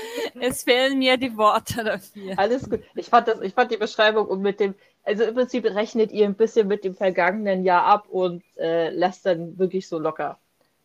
Es 0.41 0.65
fehlen 0.65 0.99
mir 0.99 1.17
die 1.17 1.37
Worte 1.37 1.85
dafür. 1.85 2.39
Alles 2.39 2.69
gut. 2.69 2.81
Ich 2.95 3.09
fand, 3.09 3.29
das, 3.29 3.41
ich 3.41 3.55
fand 3.55 3.71
die 3.71 3.77
Beschreibung 3.77 4.27
und 4.27 4.41
mit 4.41 4.61
dem, 4.61 4.75
also 5.03 5.25
im 5.25 5.35
Prinzip 5.35 5.65
rechnet 5.67 6.13
ihr 6.13 6.27
ein 6.27 6.35
bisschen 6.35 6.69
mit 6.69 6.85
dem 6.85 6.95
vergangenen 6.95 7.65
Jahr 7.65 7.85
ab 7.85 8.07
und 8.09 8.43
äh, 8.57 8.91
lässt 8.91 9.27
dann 9.27 9.59
wirklich 9.59 9.89
so 9.89 9.99
locker 9.99 10.39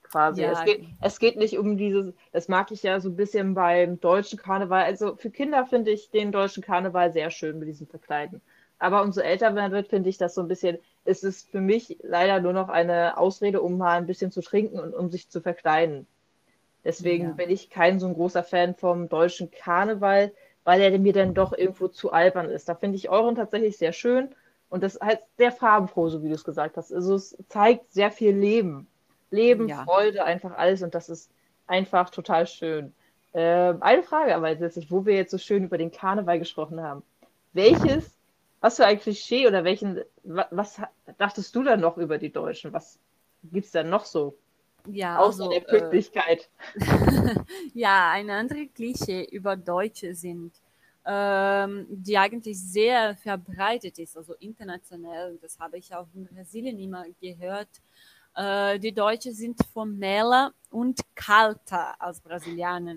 quasi. 0.10 0.42
Ja. 0.42 0.52
Es, 0.52 0.66
geht, 0.66 0.86
es 1.02 1.20
geht 1.20 1.38
nicht 1.38 1.58
um 1.58 1.78
dieses, 1.78 2.14
das 2.32 2.48
mag 2.48 2.72
ich 2.72 2.84
ja 2.84 3.00
so 3.00 3.10
ein 3.10 3.16
bisschen 3.16 3.54
beim 3.54 4.00
deutschen 4.00 4.40
Karneval. 4.40 4.84
Also 4.84 5.16
für 5.16 5.30
Kinder 5.30 5.66
finde 5.66 5.92
ich 5.92 6.10
den 6.12 6.32
deutschen 6.32 6.64
Karneval 6.64 7.12
sehr 7.14 7.32
schön 7.32 7.60
mit 7.60 7.68
diesem 7.68 7.88
Verkleiden. 7.88 8.42
Aber 8.80 9.04
umso 9.04 9.22
älter 9.22 9.52
man 9.52 9.72
wird, 9.72 9.90
finde 9.90 10.10
ich 10.10 10.18
das 10.18 10.36
so 10.36 10.42
ein 10.42 10.48
bisschen, 10.48 10.78
es 11.06 11.24
ist 11.24 11.50
für 11.50 11.62
mich 11.62 11.98
leider 12.04 12.40
nur 12.40 12.54
noch 12.54 12.70
eine 12.70 13.18
Ausrede, 13.18 13.62
um 13.62 13.78
mal 13.78 13.98
ein 13.98 14.06
bisschen 14.06 14.32
zu 14.32 14.42
trinken 14.42 14.80
und 14.80 14.94
um 14.94 15.10
sich 15.10 15.30
zu 15.30 15.42
verkleiden. 15.42 16.08
Deswegen 16.84 17.30
ja. 17.30 17.34
bin 17.34 17.50
ich 17.50 17.70
kein 17.70 18.00
so 18.00 18.08
ein 18.08 18.14
großer 18.14 18.44
Fan 18.44 18.76
vom 18.76 19.10
deutschen 19.10 19.52
Karneval, 19.52 20.32
weil 20.64 20.82
er 20.82 20.98
mir 21.00 21.14
dann 21.14 21.34
doch 21.34 21.54
irgendwo 21.54 21.88
zu 21.88 22.12
albern 22.12 22.50
ist. 22.50 22.70
Da 22.70 22.76
finde 22.76 22.98
ich 22.98 23.10
euren 23.10 23.36
tatsächlich 23.36 23.78
sehr 23.78 23.94
schön 23.94 24.30
und 24.70 24.84
das 24.84 24.96
ist 24.96 25.02
halt 25.02 25.20
sehr 25.38 25.52
farbenfroh, 25.52 26.10
so 26.10 26.24
wie 26.24 26.30
du 26.30 26.36
es 26.36 26.44
gesagt 26.44 26.78
hast. 26.78 26.94
Also 26.94 27.16
es 27.16 27.38
zeigt 27.50 27.92
sehr 27.92 28.12
viel 28.12 28.36
Leben. 28.36 28.88
Leben, 29.32 29.68
ja. 29.68 29.84
Freude, 29.84 30.24
einfach 30.24 30.58
alles 30.58 30.82
und 30.82 30.96
das 30.96 31.10
ist 31.10 31.32
einfach 31.68 32.10
total 32.10 32.48
schön. 32.48 32.94
Äh, 33.34 33.74
eine 33.80 34.04
Frage 34.04 34.36
aber 34.36 34.50
jetzt, 34.50 34.92
wo 34.92 35.06
wir 35.06 35.16
jetzt 35.16 35.32
so 35.32 35.38
schön 35.38 35.64
über 35.64 35.78
den 35.78 35.92
Karneval 35.92 36.40
gesprochen 36.40 36.82
haben. 36.82 37.04
Welches 37.54 38.19
was 38.62 38.76
für 38.76 38.86
ein 38.86 39.00
Klischee 39.00 39.48
oder 39.48 39.64
welchen, 39.64 40.02
was, 40.24 40.82
dachtest 41.18 41.56
du 41.56 41.64
dann 41.64 41.80
noch 41.80 41.98
über 41.98 42.18
die 42.18 42.32
Deutschen? 42.32 42.74
Was 42.74 43.00
gibt 43.44 43.66
es 43.66 43.72
dann 43.72 43.90
noch 43.90 44.06
so? 44.06 44.38
Ja, 44.88 45.18
Außer 45.20 45.44
also, 45.44 45.50
der 45.50 45.62
äh, 45.62 45.80
Pünktlichkeit. 45.80 46.50
Äh, 46.76 47.36
ja, 47.74 48.12
ein 48.12 48.30
anderes 48.30 48.68
Klischee 48.74 49.26
über 49.26 49.56
Deutsche 49.56 50.16
sind, 50.16 50.54
ähm, 51.06 51.86
die 51.90 52.18
eigentlich 52.18 52.60
sehr 52.60 53.16
verbreitet 53.18 54.00
ist, 54.00 54.18
also 54.18 54.34
international. 54.36 55.38
Das 55.42 55.60
habe 55.60 55.78
ich 55.78 55.94
auch 55.94 56.08
in 56.14 56.26
Brasilien 56.26 56.80
immer 56.80 57.06
gehört. 57.22 57.70
Äh, 58.36 58.80
die 58.80 58.92
Deutschen 58.92 59.34
sind 59.34 59.60
formeller 59.74 60.54
und 60.72 61.00
kalter 61.16 61.96
als 62.00 62.20
Brasilianer. 62.20 62.96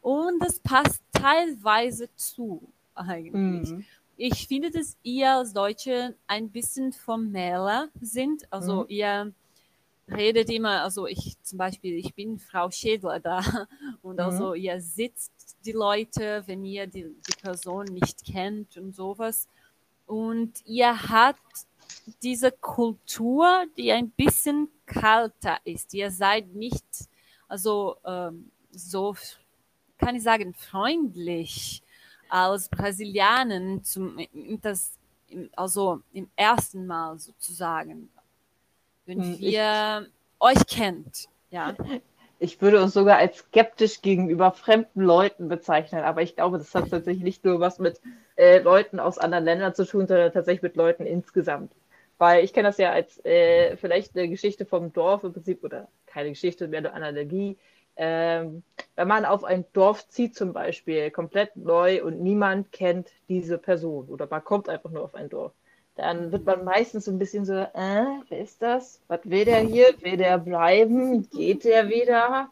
Und 0.00 0.38
das 0.40 0.60
passt 0.60 1.02
teilweise 1.12 2.08
zu, 2.14 2.62
eigentlich. 2.94 3.70
Mhm. 3.70 3.84
Ich 4.20 4.48
finde, 4.48 4.72
dass 4.72 4.96
ihr 5.04 5.30
als 5.30 5.52
Deutsche 5.52 6.16
ein 6.26 6.50
bisschen 6.50 6.92
formeller 6.92 7.88
sind. 8.00 8.52
Also 8.52 8.82
mhm. 8.82 8.86
ihr 8.88 9.32
redet 10.08 10.50
immer, 10.50 10.82
also 10.82 11.06
ich 11.06 11.40
zum 11.42 11.58
Beispiel, 11.58 11.94
ich 11.94 12.16
bin 12.16 12.40
Frau 12.40 12.68
Schädler 12.68 13.20
da 13.20 13.38
und 14.02 14.14
mhm. 14.14 14.20
also 14.20 14.54
ihr 14.54 14.80
sitzt 14.80 15.56
die 15.64 15.70
Leute, 15.70 16.42
wenn 16.46 16.64
ihr 16.64 16.88
die, 16.88 17.04
die 17.04 17.40
Person 17.40 17.84
nicht 17.84 18.24
kennt 18.24 18.76
und 18.76 18.92
sowas. 18.92 19.46
Und 20.04 20.66
ihr 20.66 21.08
habt 21.08 21.66
diese 22.20 22.50
Kultur, 22.50 23.66
die 23.76 23.92
ein 23.92 24.10
bisschen 24.10 24.68
kalter 24.84 25.58
ist. 25.62 25.94
Ihr 25.94 26.10
seid 26.10 26.48
nicht, 26.54 26.84
also 27.46 27.98
ähm, 28.04 28.50
so, 28.72 29.14
kann 29.96 30.16
ich 30.16 30.24
sagen, 30.24 30.54
freundlich 30.54 31.82
als 32.28 32.68
Brasilianen 32.68 33.82
zum, 33.84 34.18
das, 34.62 34.98
also 35.56 36.00
im 36.12 36.30
ersten 36.36 36.86
Mal 36.86 37.18
sozusagen, 37.18 38.08
wenn 39.06 39.22
hm, 39.22 39.38
wir 39.38 40.06
ich, 40.06 40.40
euch 40.40 40.66
kennt, 40.66 41.28
ja. 41.50 41.74
Ich 42.40 42.62
würde 42.62 42.80
uns 42.80 42.94
sogar 42.94 43.18
als 43.18 43.38
skeptisch 43.38 44.00
gegenüber 44.00 44.52
fremden 44.52 45.02
Leuten 45.02 45.48
bezeichnen, 45.48 46.04
aber 46.04 46.22
ich 46.22 46.36
glaube, 46.36 46.58
das 46.58 46.72
hat 46.72 46.88
tatsächlich 46.88 47.24
nicht 47.24 47.44
nur 47.44 47.58
was 47.58 47.80
mit 47.80 48.00
äh, 48.36 48.60
Leuten 48.60 49.00
aus 49.00 49.18
anderen 49.18 49.44
Ländern 49.44 49.74
zu 49.74 49.84
tun, 49.84 50.06
sondern 50.06 50.32
tatsächlich 50.32 50.62
mit 50.62 50.76
Leuten 50.76 51.04
insgesamt. 51.04 51.72
Weil 52.16 52.44
ich 52.44 52.52
kenne 52.52 52.68
das 52.68 52.78
ja 52.78 52.92
als 52.92 53.24
äh, 53.24 53.76
vielleicht 53.76 54.16
eine 54.16 54.28
Geschichte 54.28 54.66
vom 54.66 54.92
Dorf 54.92 55.24
im 55.24 55.32
Prinzip 55.32 55.64
oder 55.64 55.88
keine 56.06 56.30
Geschichte, 56.30 56.68
mehr 56.68 56.78
eine 56.78 56.92
Analogie 56.92 57.56
ähm, 57.98 58.62
wenn 58.94 59.08
man 59.08 59.24
auf 59.24 59.44
ein 59.44 59.64
Dorf 59.72 60.06
zieht 60.08 60.36
zum 60.36 60.52
Beispiel, 60.52 61.10
komplett 61.10 61.56
neu 61.56 62.04
und 62.04 62.20
niemand 62.20 62.70
kennt 62.70 63.08
diese 63.28 63.58
Person 63.58 64.06
oder 64.08 64.28
man 64.30 64.42
kommt 64.44 64.68
einfach 64.68 64.90
nur 64.90 65.02
auf 65.02 65.14
ein 65.16 65.28
Dorf, 65.28 65.52
dann 65.96 66.30
wird 66.30 66.46
man 66.46 66.64
meistens 66.64 67.06
so 67.06 67.10
ein 67.10 67.18
bisschen 67.18 67.44
so, 67.44 67.54
äh, 67.54 68.04
wer 68.28 68.40
ist 68.40 68.62
das? 68.62 69.00
Was 69.08 69.20
will 69.24 69.44
der 69.44 69.60
hier? 69.60 69.88
Will 70.00 70.16
der 70.16 70.38
bleiben? 70.38 71.28
Geht 71.28 71.64
der 71.64 71.88
wieder? 71.88 72.50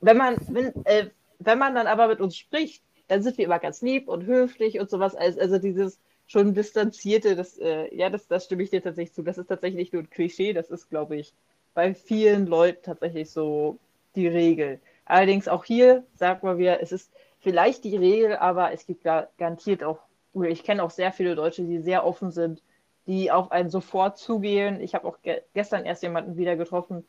Wenn 0.00 0.16
man, 0.16 0.36
wenn, 0.48 0.72
äh, 0.84 1.06
wenn 1.38 1.60
man 1.60 1.76
dann 1.76 1.86
aber 1.86 2.08
mit 2.08 2.20
uns 2.20 2.36
spricht, 2.36 2.82
dann 3.06 3.22
sind 3.22 3.38
wir 3.38 3.44
immer 3.44 3.60
ganz 3.60 3.82
lieb 3.82 4.08
und 4.08 4.26
höflich 4.26 4.80
und 4.80 4.90
sowas. 4.90 5.14
Also, 5.14 5.38
also 5.38 5.58
dieses 5.58 6.00
schon 6.26 6.54
distanzierte, 6.54 7.36
das, 7.36 7.56
äh, 7.58 7.94
ja, 7.94 8.10
das, 8.10 8.26
das 8.26 8.46
stimme 8.46 8.64
ich 8.64 8.70
dir 8.70 8.82
tatsächlich 8.82 9.14
zu. 9.14 9.22
Das 9.22 9.38
ist 9.38 9.46
tatsächlich 9.46 9.92
nur 9.92 10.02
ein 10.02 10.10
Klischee. 10.10 10.52
Das 10.52 10.70
ist, 10.70 10.90
glaube 10.90 11.16
ich, 11.16 11.32
bei 11.74 11.94
vielen 11.94 12.46
Leuten 12.48 12.82
tatsächlich 12.82 13.30
so 13.30 13.78
die 14.16 14.28
Regel. 14.28 14.80
Allerdings 15.04 15.48
auch 15.48 15.64
hier 15.64 16.04
sagt 16.14 16.42
man 16.42 16.58
wieder, 16.58 16.80
es 16.80 16.92
ist 16.92 17.12
vielleicht 17.40 17.84
die 17.84 17.96
Regel, 17.96 18.36
aber 18.36 18.72
es 18.72 18.86
gibt 18.86 19.04
garantiert 19.04 19.82
auch, 19.82 19.98
ich 20.34 20.64
kenne 20.64 20.82
auch 20.82 20.90
sehr 20.90 21.12
viele 21.12 21.34
Deutsche, 21.34 21.64
die 21.64 21.80
sehr 21.80 22.06
offen 22.06 22.30
sind, 22.30 22.62
die 23.06 23.30
auf 23.30 23.50
einen 23.50 23.68
sofort 23.68 24.16
zugehen. 24.16 24.80
Ich 24.80 24.94
habe 24.94 25.06
auch 25.06 25.20
ge 25.22 25.42
gestern 25.54 25.84
erst 25.84 26.02
jemanden 26.02 26.36
wieder 26.36 26.56
getroffen, 26.56 27.04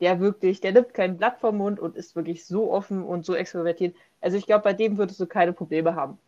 der 0.00 0.20
wirklich, 0.20 0.60
der 0.60 0.72
nimmt 0.72 0.94
kein 0.94 1.16
Blatt 1.16 1.40
vom 1.40 1.56
Mund 1.56 1.80
und 1.80 1.96
ist 1.96 2.14
wirklich 2.14 2.46
so 2.46 2.70
offen 2.70 3.02
und 3.02 3.24
so 3.24 3.34
extrovertiert. 3.34 3.96
Also 4.20 4.36
ich 4.36 4.46
glaube, 4.46 4.64
bei 4.64 4.72
dem 4.72 4.98
würdest 4.98 5.20
du 5.20 5.26
keine 5.26 5.52
Probleme 5.52 5.94
haben. 5.94 6.18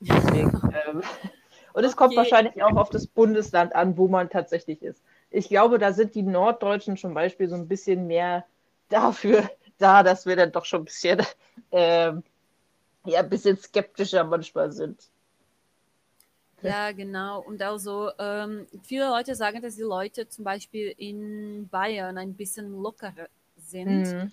Deswegen, 0.00 0.50
ähm, 0.88 1.02
und 1.72 1.84
es 1.84 1.92
okay. 1.92 1.96
kommt 1.96 2.16
wahrscheinlich 2.16 2.62
auch 2.62 2.76
auf 2.76 2.90
das 2.90 3.06
Bundesland 3.06 3.74
an, 3.74 3.96
wo 3.96 4.08
man 4.08 4.30
tatsächlich 4.30 4.82
ist. 4.82 5.02
Ich 5.30 5.48
glaube, 5.48 5.78
da 5.78 5.92
sind 5.92 6.14
die 6.14 6.22
Norddeutschen 6.22 6.96
zum 6.96 7.14
Beispiel 7.14 7.48
so 7.48 7.56
ein 7.56 7.68
bisschen 7.68 8.06
mehr 8.06 8.44
dafür, 8.88 9.48
da, 9.78 10.02
dass 10.02 10.26
wir 10.26 10.36
dann 10.36 10.52
doch 10.52 10.64
schon 10.64 10.82
ein 10.82 10.84
bisschen, 10.84 11.20
äh, 11.70 12.12
ja, 13.06 13.20
ein 13.20 13.28
bisschen 13.28 13.56
skeptischer 13.56 14.24
manchmal 14.24 14.72
sind. 14.72 15.08
Ja, 16.62 16.92
genau. 16.92 17.42
Und 17.42 17.60
also 17.60 18.10
ähm, 18.18 18.66
viele 18.82 19.08
Leute 19.08 19.34
sagen, 19.34 19.60
dass 19.60 19.76
die 19.76 19.82
Leute 19.82 20.28
zum 20.28 20.44
Beispiel 20.44 20.94
in 20.96 21.68
Bayern 21.68 22.16
ein 22.16 22.34
bisschen 22.34 22.72
lockerer 22.80 23.28
sind. 23.58 24.12
Mhm. 24.12 24.32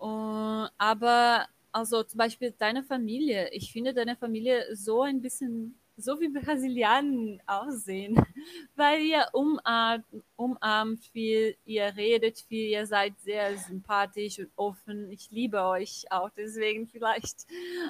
Uh, 0.00 0.66
aber 0.78 1.46
also 1.72 2.02
zum 2.02 2.16
Beispiel 2.16 2.54
deine 2.56 2.82
Familie, 2.82 3.50
ich 3.50 3.70
finde 3.70 3.92
deine 3.92 4.16
Familie 4.16 4.74
so 4.74 5.02
ein 5.02 5.20
bisschen 5.20 5.78
so 6.00 6.20
wie 6.20 6.28
Brasilianen 6.28 7.40
aussehen, 7.46 8.14
weil 8.76 9.00
ihr 9.02 9.26
umarmt, 9.32 10.04
umarmt 10.36 11.04
viel, 11.04 11.56
ihr 11.64 11.94
redet 11.96 12.38
viel, 12.38 12.68
ihr 12.70 12.86
seid 12.86 13.18
sehr 13.20 13.56
sympathisch 13.58 14.38
und 14.38 14.50
offen. 14.56 15.10
Ich 15.10 15.30
liebe 15.30 15.62
euch 15.62 16.04
auch 16.10 16.30
deswegen 16.30 16.86
vielleicht. 16.86 17.46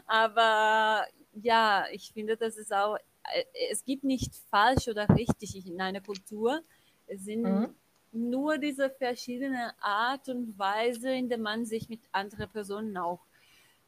Aber 0.06 1.04
ja, 1.34 1.84
ich 1.92 2.12
finde, 2.12 2.36
das 2.36 2.56
ist 2.56 2.72
auch, 2.72 2.96
äh, 3.32 3.44
es 3.70 3.84
gibt 3.84 4.04
nicht 4.04 4.34
falsch 4.50 4.88
oder 4.88 5.08
richtig 5.08 5.66
in 5.66 5.80
einer 5.80 6.00
Kultur. 6.00 6.62
Es 7.06 7.24
sind 7.24 7.42
mhm. 7.42 7.74
nur 8.12 8.58
diese 8.58 8.90
verschiedene 8.90 9.72
Art 9.80 10.28
und 10.28 10.58
Weise, 10.58 11.10
in 11.12 11.28
der 11.28 11.38
man 11.38 11.66
sich 11.66 11.88
mit 11.88 12.00
anderen 12.12 12.48
Personen 12.50 12.96
auch, 12.96 13.20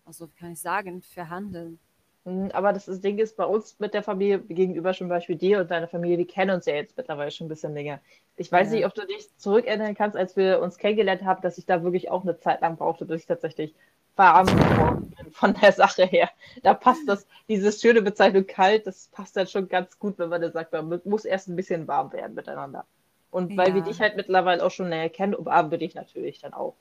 also 0.05 0.29
kann 0.39 0.53
ich 0.53 0.61
sagen, 0.61 1.03
verhandeln. 1.03 1.79
Hm, 2.25 2.51
aber 2.53 2.73
das, 2.73 2.87
Ding 3.01 3.19
ist 3.19 3.37
bei 3.37 3.45
uns 3.45 3.79
mit 3.81 3.95
der 3.95 4.03
Familie 4.03 4.39
gegenüber 4.39 4.93
zum 4.95 5.09
Beispiel 5.09 5.37
dir 5.37 5.61
und 5.61 5.71
deiner 5.71 5.89
Familie, 5.89 6.17
die 6.17 6.27
kennen 6.27 6.55
uns 6.55 6.67
ja 6.67 6.75
jetzt 6.75 6.97
mittlerweile 6.97 7.31
schon 7.31 7.47
ein 7.47 7.51
bisschen 7.51 7.75
länger. 7.75 8.01
Ich 8.37 8.51
weiß 8.51 8.69
ja. 8.69 8.77
nicht, 8.77 8.87
ob 8.87 8.95
du 8.95 9.07
dich 9.07 9.29
zurückerinnern 9.37 9.95
kannst, 9.95 10.17
als 10.17 10.37
wir 10.37 10.61
uns 10.61 10.79
kennengelernt 10.79 11.25
haben, 11.25 11.43
dass 11.43 11.59
ich 11.59 11.67
da 11.67 11.83
wirklich 11.83 12.11
auch 12.11 12.23
eine 12.23 12.39
Zeit 12.39 12.61
lang 12.61 12.77
brauchte, 12.77 13.07
bis 13.07 13.23
ich 13.23 13.27
tatsächlich 13.27 13.75
warm 14.15 14.47
geworden 14.47 15.15
bin 15.17 15.33
von 15.33 15.55
der 15.55 15.73
Sache 15.73 16.05
her. 16.05 16.31
Da 16.63 16.75
passt 16.75 17.09
das, 17.09 17.27
diese 17.49 17.73
schöne 17.73 18.03
Bezeichnung 18.03 18.47
kalt, 18.47 18.87
das 18.87 19.09
passt 19.09 19.37
dann 19.37 19.47
schon 19.47 19.69
ganz 19.69 19.99
gut, 19.99 20.19
wenn 20.19 20.29
man 20.29 20.43
dann 20.43 20.53
sagt, 20.53 20.73
man 20.73 21.01
muss 21.05 21.25
erst 21.25 21.49
ein 21.49 21.57
bisschen 21.57 21.89
warm 21.89 22.13
werden 22.13 22.35
miteinander. 22.35 22.85
Und 23.31 23.57
weil 23.57 23.71
ja. 23.71 23.75
wir 23.77 23.83
dich 23.83 24.01
halt 24.01 24.17
mittlerweile 24.17 24.63
auch 24.65 24.71
schon 24.71 24.91
näher 24.91 25.09
kennen, 25.09 25.35
umarmen 25.35 25.71
wir 25.71 25.79
dich 25.79 25.95
natürlich 25.95 26.41
dann 26.41 26.53
auch. 26.53 26.75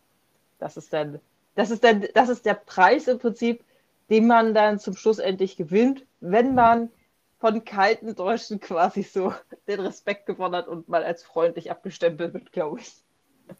Das 0.59 0.77
ist 0.77 0.91
dann, 0.91 1.19
das 1.55 1.71
ist 1.71 1.83
dann, 1.83 2.05
das 2.13 2.29
ist 2.29 2.45
der 2.45 2.55
Preis 2.55 3.07
im 3.07 3.19
Prinzip, 3.19 3.63
den 4.11 4.27
man 4.27 4.53
dann 4.53 4.77
zum 4.77 4.95
Schluss 4.95 5.17
endlich 5.17 5.55
gewinnt, 5.55 6.05
wenn 6.19 6.53
man 6.53 6.91
von 7.39 7.63
kalten 7.63 8.13
Deutschen 8.13 8.59
quasi 8.59 9.01
so 9.01 9.33
den 9.67 9.79
Respekt 9.79 10.27
gewonnen 10.27 10.55
hat 10.55 10.67
und 10.67 10.87
mal 10.89 11.03
als 11.03 11.23
freundlich 11.23 11.71
abgestempelt 11.71 12.33
wird, 12.33 12.51
glaube 12.51 12.81
ich. 12.81 12.93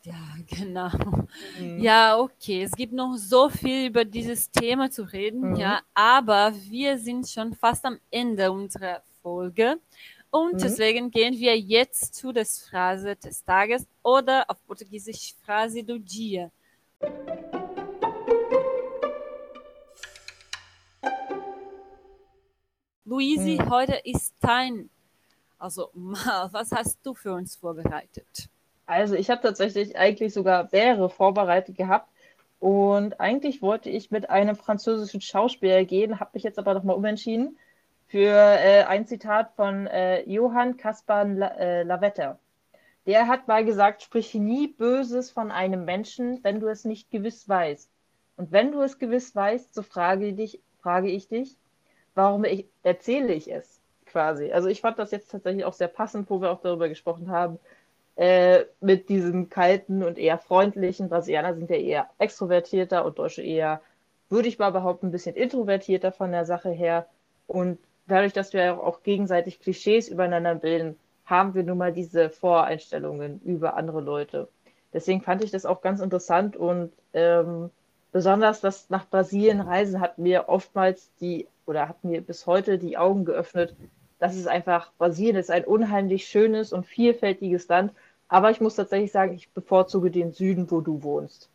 Ja, 0.04 0.14
genau. 0.48 0.90
Mhm. 1.60 1.80
Ja, 1.80 2.18
okay. 2.18 2.64
Es 2.64 2.72
gibt 2.72 2.94
noch 2.94 3.16
so 3.18 3.50
viel 3.50 3.88
über 3.88 4.06
dieses 4.06 4.52
Thema 4.52 4.90
zu 4.92 5.04
reden, 5.04 5.52
mhm. 5.52 5.56
ja, 5.56 5.82
aber 5.94 6.54
wir 6.70 6.98
sind 6.98 7.28
schon 7.28 7.54
fast 7.54 7.84
am 7.86 8.00
Ende 8.10 8.52
unserer 8.52 9.02
Folge. 9.22 9.80
Und 10.30 10.54
mhm. 10.54 10.60
deswegen 10.60 11.12
gehen 11.12 11.38
wir 11.38 11.58
jetzt 11.58 12.16
zu 12.16 12.32
der 12.32 12.46
Phrase 12.46 13.16
des 13.16 13.44
Tages 13.44 13.86
oder 14.04 14.46
auf 14.50 14.58
Portugiesisch 14.66 15.34
Phrase 15.44 15.84
do 15.84 15.98
Dia. 15.98 16.52
Luisi, 23.12 23.58
hm. 23.58 23.70
heute 23.70 23.96
ist 24.06 24.34
dein, 24.40 24.90
also 25.60 25.90
mal, 25.94 26.48
was 26.54 26.72
hast 26.72 26.98
du 27.06 27.14
für 27.14 27.34
uns 27.34 27.58
vorbereitet? 27.58 28.48
Also 28.86 29.16
ich 29.16 29.30
habe 29.30 29.42
tatsächlich 29.42 29.98
eigentlich 29.98 30.34
sogar 30.34 30.70
mehrere 30.72 31.10
vorbereitet 31.10 31.76
gehabt 31.76 32.08
und 32.62 33.20
eigentlich 33.20 33.62
wollte 33.62 33.90
ich 33.90 34.12
mit 34.12 34.30
einem 34.30 34.56
französischen 34.56 35.20
Schauspieler 35.20 35.84
gehen, 35.84 36.22
habe 36.22 36.32
mich 36.36 36.44
jetzt 36.44 36.58
aber 36.58 36.74
nochmal 36.74 36.96
umentschieden 36.96 37.58
für 38.08 38.30
äh, 38.30 38.84
ein 38.84 39.06
Zitat 39.06 39.52
von 39.58 39.88
äh, 39.88 40.22
Johann 40.22 40.78
Caspar 40.78 41.26
La 41.26 41.48
äh, 41.58 41.84
Lavetta. 41.84 42.40
Der 43.06 43.28
hat 43.28 43.46
mal 43.46 43.66
gesagt, 43.66 44.04
sprich 44.04 44.34
nie 44.36 44.70
Böses 44.70 45.32
von 45.32 45.52
einem 45.52 45.84
Menschen, 45.84 46.42
wenn 46.44 46.62
du 46.62 46.68
es 46.70 46.86
nicht 46.86 47.12
gewiss 47.12 47.50
weißt. 47.50 47.90
Und 48.38 48.54
wenn 48.54 48.72
du 48.72 48.82
es 48.82 49.00
gewiss 49.00 49.36
weißt, 49.36 49.74
so 49.74 49.82
frage, 49.82 50.32
dich, 50.32 50.62
frage 50.82 51.10
ich 51.10 51.28
dich, 51.28 51.58
warum 52.16 52.44
ich, 52.44 52.66
erzähle 52.84 53.34
ich 53.34 53.52
es 53.52 53.80
quasi. 54.06 54.52
Also 54.52 54.68
ich 54.68 54.82
fand 54.82 55.00
das 55.00 55.12
jetzt 55.12 55.32
tatsächlich 55.32 55.66
auch 55.66 55.74
sehr 55.74 55.88
passend, 55.88 56.30
wo 56.30 56.42
wir 56.42 56.52
auch 56.52 56.62
darüber 56.62 56.90
gesprochen 56.90 57.30
haben, 57.32 57.60
äh, 58.16 58.66
mit 58.82 59.10
diesem 59.10 59.50
kalten 59.50 60.04
und 60.04 60.18
eher 60.18 60.38
freundlichen. 60.38 61.10
Brasilianer 61.10 61.56
sind 61.56 61.70
ja 61.70 61.78
eher 61.78 62.10
extrovertierter 62.20 63.06
und 63.06 63.18
Deutsche 63.18 63.42
eher, 63.42 63.82
würde 64.30 64.50
ich 64.50 64.60
mal 64.60 64.72
behaupten, 64.72 65.08
ein 65.08 65.12
bisschen 65.12 65.36
introvertierter 65.36 66.12
von 66.12 66.32
der 66.32 66.46
Sache 66.46 66.70
her. 66.70 67.08
Und 67.48 67.80
dadurch, 68.08 68.34
dass 68.34 68.54
wir 68.54 68.84
auch 68.84 69.04
gegenseitig 69.04 69.60
Klischees 69.60 70.08
übereinander 70.10 70.56
bilden, 70.56 70.98
haben 71.26 71.54
wir 71.54 71.64
nun 71.64 71.78
mal 71.78 71.94
diese 71.94 72.30
Voreinstellungen 72.30 73.40
über 73.46 73.76
andere 73.76 74.02
Leute. 74.02 74.50
Deswegen 74.94 75.22
fand 75.22 75.44
ich 75.44 75.52
das 75.52 75.66
auch 75.66 75.82
ganz 75.82 76.02
interessant 76.02 76.58
und 76.58 76.92
ähm, 77.14 77.70
besonders 78.12 78.60
das 78.60 78.90
nach 78.90 79.10
Brasilien 79.10 79.62
reisen 79.62 80.02
hat 80.02 80.18
mir 80.18 80.50
oftmals 80.50 81.10
die 81.22 81.48
oder 81.72 81.88
hat 81.88 82.04
mir 82.04 82.20
bis 82.20 82.46
heute 82.46 82.78
die 82.78 82.98
Augen 82.98 83.24
geöffnet, 83.24 83.78
dass 84.20 84.36
es 84.36 84.46
einfach, 84.46 84.92
Brasilien 84.98 85.38
ist 85.38 85.50
ein 85.50 85.64
unheimlich 85.64 86.28
schönes 86.28 86.74
und 86.74 86.86
vielfältiges 86.86 87.70
Land. 87.70 87.94
Aber 88.28 88.52
ich 88.52 88.60
muss 88.60 88.76
tatsächlich 88.76 89.14
sagen, 89.14 89.34
ich 89.34 89.50
bevorzuge 89.52 90.12
den 90.12 90.34
Süden, 90.34 90.70
wo 90.70 90.82
du 90.82 91.02
wohnst. 91.02 91.50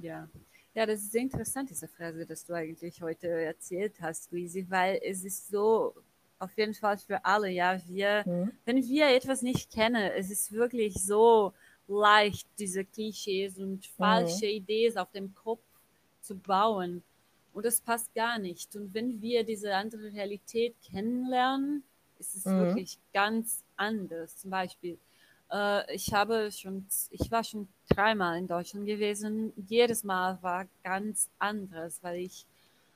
Ja. 0.00 0.26
Ja, 0.74 0.86
das 0.86 1.00
ist 1.00 1.12
sehr 1.12 1.22
interessant, 1.22 1.68
diese 1.70 1.86
Frage, 1.86 2.24
dass 2.24 2.44
du 2.46 2.54
eigentlich 2.54 3.00
heute 3.02 3.28
erzählt 3.28 3.94
hast, 4.00 4.32
Luisi, 4.32 4.66
weil 4.68 5.00
es 5.02 5.22
ist 5.22 5.48
so 5.48 5.94
auf 6.38 6.56
jeden 6.56 6.74
Fall 6.74 6.96
für 6.98 7.24
alle, 7.24 7.50
ja, 7.50 7.78
wir, 7.86 8.24
mhm. 8.26 8.52
wenn 8.64 8.82
wir 8.86 9.08
etwas 9.08 9.42
nicht 9.42 9.70
kennen, 9.70 10.10
es 10.16 10.30
ist 10.30 10.52
wirklich 10.52 10.94
so 10.94 11.52
leicht, 11.88 12.46
diese 12.58 12.84
Klischees 12.84 13.58
und 13.58 13.86
falsche 13.86 14.46
mhm. 14.46 14.52
Ideen 14.52 14.98
auf 14.98 15.10
dem 15.12 15.34
Kopf 15.34 15.62
zu 16.20 16.36
bauen. 16.36 17.02
Und 17.56 17.64
das 17.64 17.80
passt 17.80 18.14
gar 18.14 18.38
nicht. 18.38 18.76
Und 18.76 18.92
wenn 18.92 19.22
wir 19.22 19.42
diese 19.42 19.74
andere 19.74 20.12
Realität 20.12 20.74
kennenlernen, 20.82 21.82
ist 22.18 22.36
es 22.36 22.44
mhm. 22.44 22.66
wirklich 22.66 22.98
ganz 23.14 23.64
anders. 23.78 24.36
Zum 24.36 24.50
Beispiel, 24.50 24.98
äh, 25.50 25.94
ich 25.94 26.12
habe 26.12 26.50
schon, 26.52 26.86
ich 27.08 27.30
war 27.30 27.42
schon 27.42 27.66
dreimal 27.88 28.36
in 28.36 28.46
Deutschland 28.46 28.84
gewesen. 28.84 29.54
Jedes 29.56 30.04
Mal 30.04 30.38
war 30.42 30.66
ganz 30.84 31.30
anderes, 31.38 31.98
weil 32.02 32.20
ich 32.20 32.44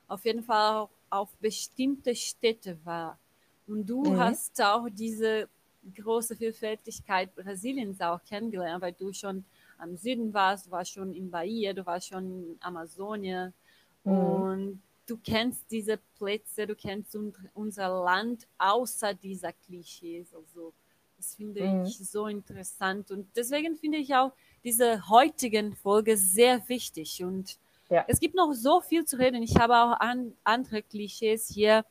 auf 0.07 0.25
jeden 0.25 0.43
Fall 0.43 0.87
auf 1.09 1.35
bestimmte 1.37 2.13
Städte 2.13 2.77
war. 2.83 3.17
Und 3.65 3.87
du 3.87 4.11
mhm. 4.11 4.19
hast 4.19 4.61
auch 4.61 4.85
diese 4.91 5.49
große 5.95 6.35
Vielfältigkeit 6.35 7.33
Brasiliens 7.33 7.99
auch 7.99 8.23
kennengelernt, 8.25 8.83
weil 8.83 8.93
du 8.93 9.11
schon 9.11 9.43
am 9.79 9.97
Süden 9.97 10.31
warst, 10.35 10.67
du 10.67 10.71
warst 10.71 10.91
schon 10.91 11.15
in 11.15 11.31
Bahia, 11.31 11.73
du 11.73 11.83
warst 11.83 12.09
schon 12.09 12.51
in 12.51 12.57
Amazonien, 12.59 13.55
Mhm. 14.03 14.13
Und 14.13 14.81
du 15.05 15.17
kennst 15.17 15.69
diese 15.71 15.97
Plätze, 16.17 16.67
du 16.67 16.75
kennst 16.75 17.15
un 17.15 17.33
unser 17.53 17.89
Land 18.03 18.47
außer 18.57 19.13
dieser 19.13 19.53
Klischees. 19.53 20.33
Also 20.33 20.73
das 21.17 21.35
finde 21.35 21.67
mhm. 21.67 21.85
ich 21.85 21.97
so 21.97 22.27
interessant. 22.27 23.11
Und 23.11 23.27
deswegen 23.35 23.75
finde 23.75 23.97
ich 23.99 24.15
auch 24.15 24.31
diese 24.63 25.07
heutigen 25.09 25.75
Folge 25.75 26.17
sehr 26.17 26.67
wichtig. 26.69 27.23
Und 27.23 27.57
ja. 27.89 28.05
es 28.07 28.19
gibt 28.19 28.35
noch 28.35 28.53
so 28.53 28.81
viel 28.81 29.05
zu 29.05 29.19
reden. 29.19 29.43
Ich 29.43 29.57
habe 29.57 29.75
auch 29.75 29.99
an, 29.99 30.33
andere 30.43 30.81
Klischees 30.81 31.47
hier 31.47 31.85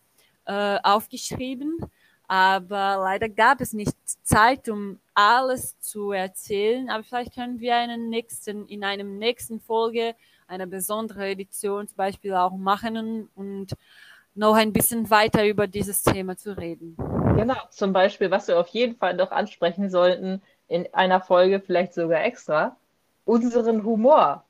äh, 0.47 0.79
aufgeschrieben. 0.83 1.79
Aber 2.27 2.97
leider 3.03 3.29
gab 3.29 3.61
es 3.61 3.73
nicht 3.73 3.97
Zeit, 4.23 4.69
um 4.69 5.01
alles 5.15 5.79
zu 5.81 6.13
erzählen. 6.13 6.89
Aber 6.89 7.03
vielleicht 7.03 7.35
können 7.35 7.61
wir 7.61 7.77
einen 7.77 8.09
nächsten, 8.09 8.67
in 8.67 8.85
einem 8.85 9.19
nächsten 9.19 9.61
Folge 9.61 10.15
eine 10.51 10.67
besondere 10.67 11.29
Edition 11.29 11.87
zum 11.87 11.97
Beispiel 11.97 12.35
auch 12.35 12.53
machen 12.53 13.29
und 13.35 13.69
noch 14.35 14.57
ein 14.57 14.73
bisschen 14.73 15.09
weiter 15.11 15.47
über 15.47 15.67
dieses 15.67 16.03
Thema 16.03 16.37
zu 16.37 16.57
reden. 16.57 16.97
Genau, 17.37 17.57
zum 17.71 17.93
Beispiel, 17.93 18.31
was 18.31 18.49
wir 18.49 18.59
auf 18.59 18.69
jeden 18.69 18.97
Fall 18.97 19.15
noch 19.15 19.31
ansprechen 19.31 19.91
sollten 19.91 20.43
in 20.69 20.93
einer 20.93 21.21
Folge, 21.21 21.61
vielleicht 21.61 21.95
sogar 21.95 22.23
extra, 22.25 22.77
unseren 23.25 23.85
Humor. 23.85 24.45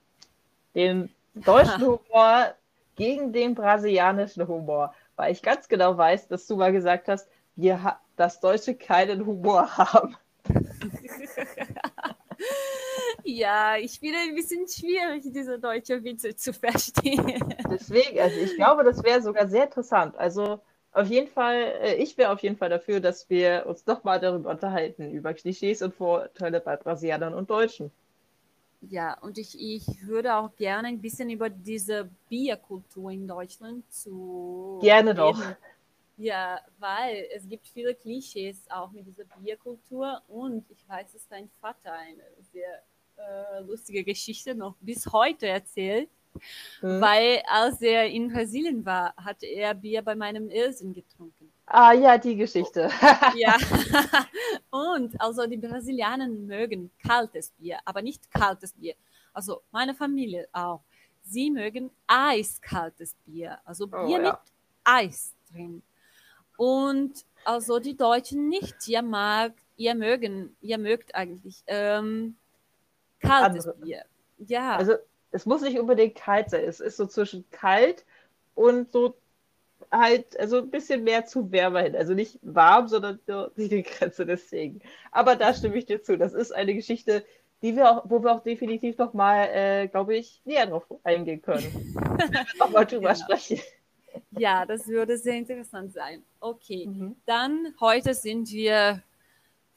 Den 0.75 1.11
deutschen 1.35 1.81
Humor 1.87 2.55
gegen 2.97 3.33
den 3.33 3.55
brasilianischen 3.55 4.47
Humor. 4.49 4.95
Weil 5.17 5.33
ich 5.33 5.43
ganz 5.43 5.69
genau 5.69 5.97
weiß, 5.97 6.29
dass 6.29 6.47
du 6.47 6.57
mal 6.57 6.73
gesagt 6.73 7.09
hast, 7.09 7.29
wir 7.57 7.97
dass 8.17 8.41
Deutsche 8.41 8.75
keinen 8.75 9.27
Humor 9.27 9.77
haben. 9.77 10.17
Ja, 13.31 13.77
ich 13.77 14.01
finde 14.01 14.19
ein 14.19 14.35
bisschen 14.35 14.67
schwierig, 14.67 15.23
diese 15.25 15.59
deutsche 15.59 16.03
Witze 16.03 16.35
zu 16.35 16.53
verstehen. 16.65 17.55
Deswegen, 17.71 18.19
also 18.19 18.37
ich 18.41 18.57
glaube, 18.57 18.83
das 18.83 19.03
wäre 19.05 19.23
sogar 19.23 19.47
sehr 19.47 19.65
interessant. 19.65 20.17
Also 20.19 20.61
auf 20.93 21.07
jeden 21.07 21.29
Fall, 21.29 21.63
äh, 21.81 21.95
ich 21.95 22.19
wäre 22.19 22.33
auf 22.33 22.43
jeden 22.43 22.57
Fall 22.57 22.71
dafür, 22.71 22.99
dass 22.99 23.31
wir 23.31 23.67
uns 23.67 23.85
doch 23.85 24.03
mal 24.03 24.19
darüber 24.19 24.51
unterhalten, 24.51 25.13
über 25.13 25.33
Klischees 25.33 25.81
und 25.83 25.95
Vorteile 25.95 26.61
bei 26.61 26.77
Brasilianern 26.77 27.35
und 27.35 27.49
Deutschen. 27.49 27.93
Ja, 28.81 29.17
und 29.21 29.39
ich, 29.39 29.57
ich 29.61 29.87
würde 30.07 30.35
auch 30.35 30.57
gerne 30.57 30.89
ein 30.89 31.01
bisschen 31.01 31.31
über 31.31 31.51
diese 31.51 32.11
Bierkultur 32.29 33.13
in 33.13 33.29
Deutschland 33.29 33.85
zu. 33.93 34.79
Gerne 34.83 35.11
reden. 35.11 35.17
doch. 35.17 35.57
Ja, 36.17 36.61
weil 36.79 37.29
es 37.35 37.49
gibt 37.49 37.69
viele 37.69 37.95
Klischees 37.95 38.65
auch 38.71 38.91
mit 38.91 39.07
dieser 39.07 39.25
Bierkultur 39.41 40.21
und 40.29 40.69
ich 40.71 40.87
weiß, 40.89 41.13
dass 41.13 41.29
dein 41.29 41.49
Vater 41.61 41.93
eine 41.93 42.23
sehr 42.53 42.83
äh, 43.29 43.61
lustige 43.61 44.05
Geschichte 44.05 44.55
noch 44.55 44.75
bis 44.81 45.07
heute 45.13 45.47
erzählt, 45.47 46.09
mhm. 46.83 47.01
weil 47.01 47.43
als 47.49 47.81
er 47.83 48.07
in 48.09 48.33
Brasilien 48.33 48.85
war, 48.85 49.15
hatte 49.17 49.47
er 49.47 49.75
Bier 49.75 50.03
bei 50.03 50.15
meinem 50.15 50.51
Irrsinn 50.51 50.93
getrunken. 50.93 51.53
Ah 51.67 51.93
ja, 51.93 52.19
die 52.19 52.35
Geschichte. 52.35 52.91
ja. 53.37 53.57
Und 54.71 55.21
also 55.21 55.47
die 55.47 55.57
Brasilianer 55.57 56.27
mögen 56.27 56.91
kaltes 57.07 57.51
Bier, 57.51 57.79
aber 57.85 58.03
nicht 58.03 58.29
kaltes 58.31 58.73
Bier. 58.73 58.95
Also 59.33 59.63
meine 59.71 59.95
Familie 59.95 60.49
auch. 60.53 60.81
Sie 61.23 61.49
mögen 61.49 61.91
eiskaltes 62.09 63.15
Bier, 63.25 63.59
also 63.65 63.85
oh, 63.85 63.89
Bier 63.89 64.19
oh, 64.19 64.23
ja. 64.23 64.33
mit 64.33 64.41
Eis 64.83 65.37
drin. 65.53 65.83
Und 66.57 67.25
also 67.45 67.79
die 67.79 67.97
Deutschen 67.97 68.49
nicht. 68.49 68.89
Ihr 68.89 69.03
mag, 69.03 69.53
ihr 69.77 69.95
mögen, 69.95 70.57
ihr 70.61 70.79
mögt 70.79 71.15
eigentlich 71.15 71.63
ähm, 71.69 72.37
kaltes 73.21 73.67
Andere. 73.67 73.85
Bier. 73.85 74.05
Ja. 74.39 74.77
Also 74.77 74.95
es 75.31 75.47
muss 75.47 75.63
nicht 75.63 75.79
unbedingt 75.79 76.17
kalt 76.17 76.51
sein. 76.51 76.65
Es 76.65 76.81
ist 76.81 76.97
so 76.97 77.07
zwischen 77.07 77.45
kalt 77.51 78.05
und 78.55 78.93
so 78.93 79.15
halt, 79.91 80.39
also 80.39 80.59
ein 80.59 80.71
bisschen 80.71 81.05
mehr 81.05 81.27
zu 81.27 81.51
wärmer 81.53 81.83
hin. 81.83 81.97
Also 81.97 82.15
nicht 82.15 82.39
warm, 82.43 82.89
sondern 82.89 83.21
nur 83.27 83.53
die 83.57 83.83
Grenze 83.83 84.27
deswegen. 84.27 84.81
Aber 85.11 85.37
da 85.37 85.55
stimme 85.55 85.77
ich 85.77 85.87
dir 85.87 86.03
zu. 86.03 86.17
Das 86.17 86.33
ist 86.33 86.53
eine 86.53 86.75
Geschichte, 86.75 87.25
die 87.63 87.77
wir 87.77 87.91
auch, 87.91 88.03
wo 88.09 88.23
wir 88.23 88.33
auch 88.33 88.43
definitiv 88.43 88.97
noch 88.99 89.13
mal, 89.13 89.49
äh, 89.53 89.89
glaube 89.89 90.17
ich, 90.17 90.41
näher 90.45 90.67
drauf 90.67 90.85
eingehen 91.05 91.43
können. 91.43 91.95
Nochmal 92.59 92.87
drüber 92.87 93.13
genau. 93.13 93.25
sprechen. 93.25 93.61
Ja, 94.33 94.67
das 94.67 94.89
würde 94.89 95.19
sehr 95.19 95.35
interessant 95.35 95.93
sein. 95.93 96.23
Okay, 96.41 96.87
mhm. 96.87 97.17
dann 97.27 97.75
heute 97.81 98.15
sind 98.15 98.51
wir 98.51 99.03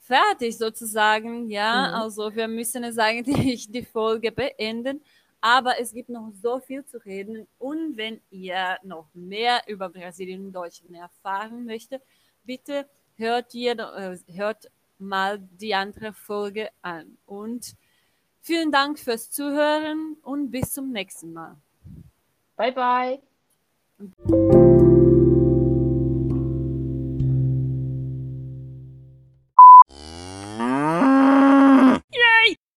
fertig 0.04 0.56
sozusagen. 0.56 1.48
Ja, 1.50 1.88
mhm. 1.88 1.94
also 2.02 2.34
wir 2.34 2.48
müssen 2.48 2.84
es 2.84 2.98
eigentlich 2.98 3.70
die 3.70 3.84
Folge 3.84 4.32
beenden. 4.32 5.02
Aber 5.40 5.78
es 5.78 5.92
gibt 5.92 6.08
noch 6.08 6.32
so 6.40 6.58
viel 6.58 6.84
zu 6.86 6.96
reden. 7.04 7.46
Und 7.58 7.96
wenn 7.96 8.20
ihr 8.30 8.78
noch 8.82 9.08
mehr 9.12 9.60
über 9.66 9.90
Brasilien 9.90 10.46
und 10.46 10.52
Deutschland 10.52 10.94
erfahren 10.94 11.66
möchtet, 11.66 12.02
bitte 12.44 12.88
hört, 13.16 13.54
ihr, 13.54 13.78
äh, 13.78 14.16
hört 14.32 14.70
mal 14.98 15.38
die 15.38 15.74
andere 15.74 16.14
Folge 16.14 16.70
an. 16.80 17.18
Und 17.26 17.74
vielen 18.40 18.72
Dank 18.72 18.98
fürs 18.98 19.30
Zuhören 19.30 20.16
und 20.22 20.50
bis 20.50 20.72
zum 20.72 20.92
nächsten 20.92 21.32
Mal. 21.34 21.56
Bye, 22.56 22.72
bye. 22.72 24.53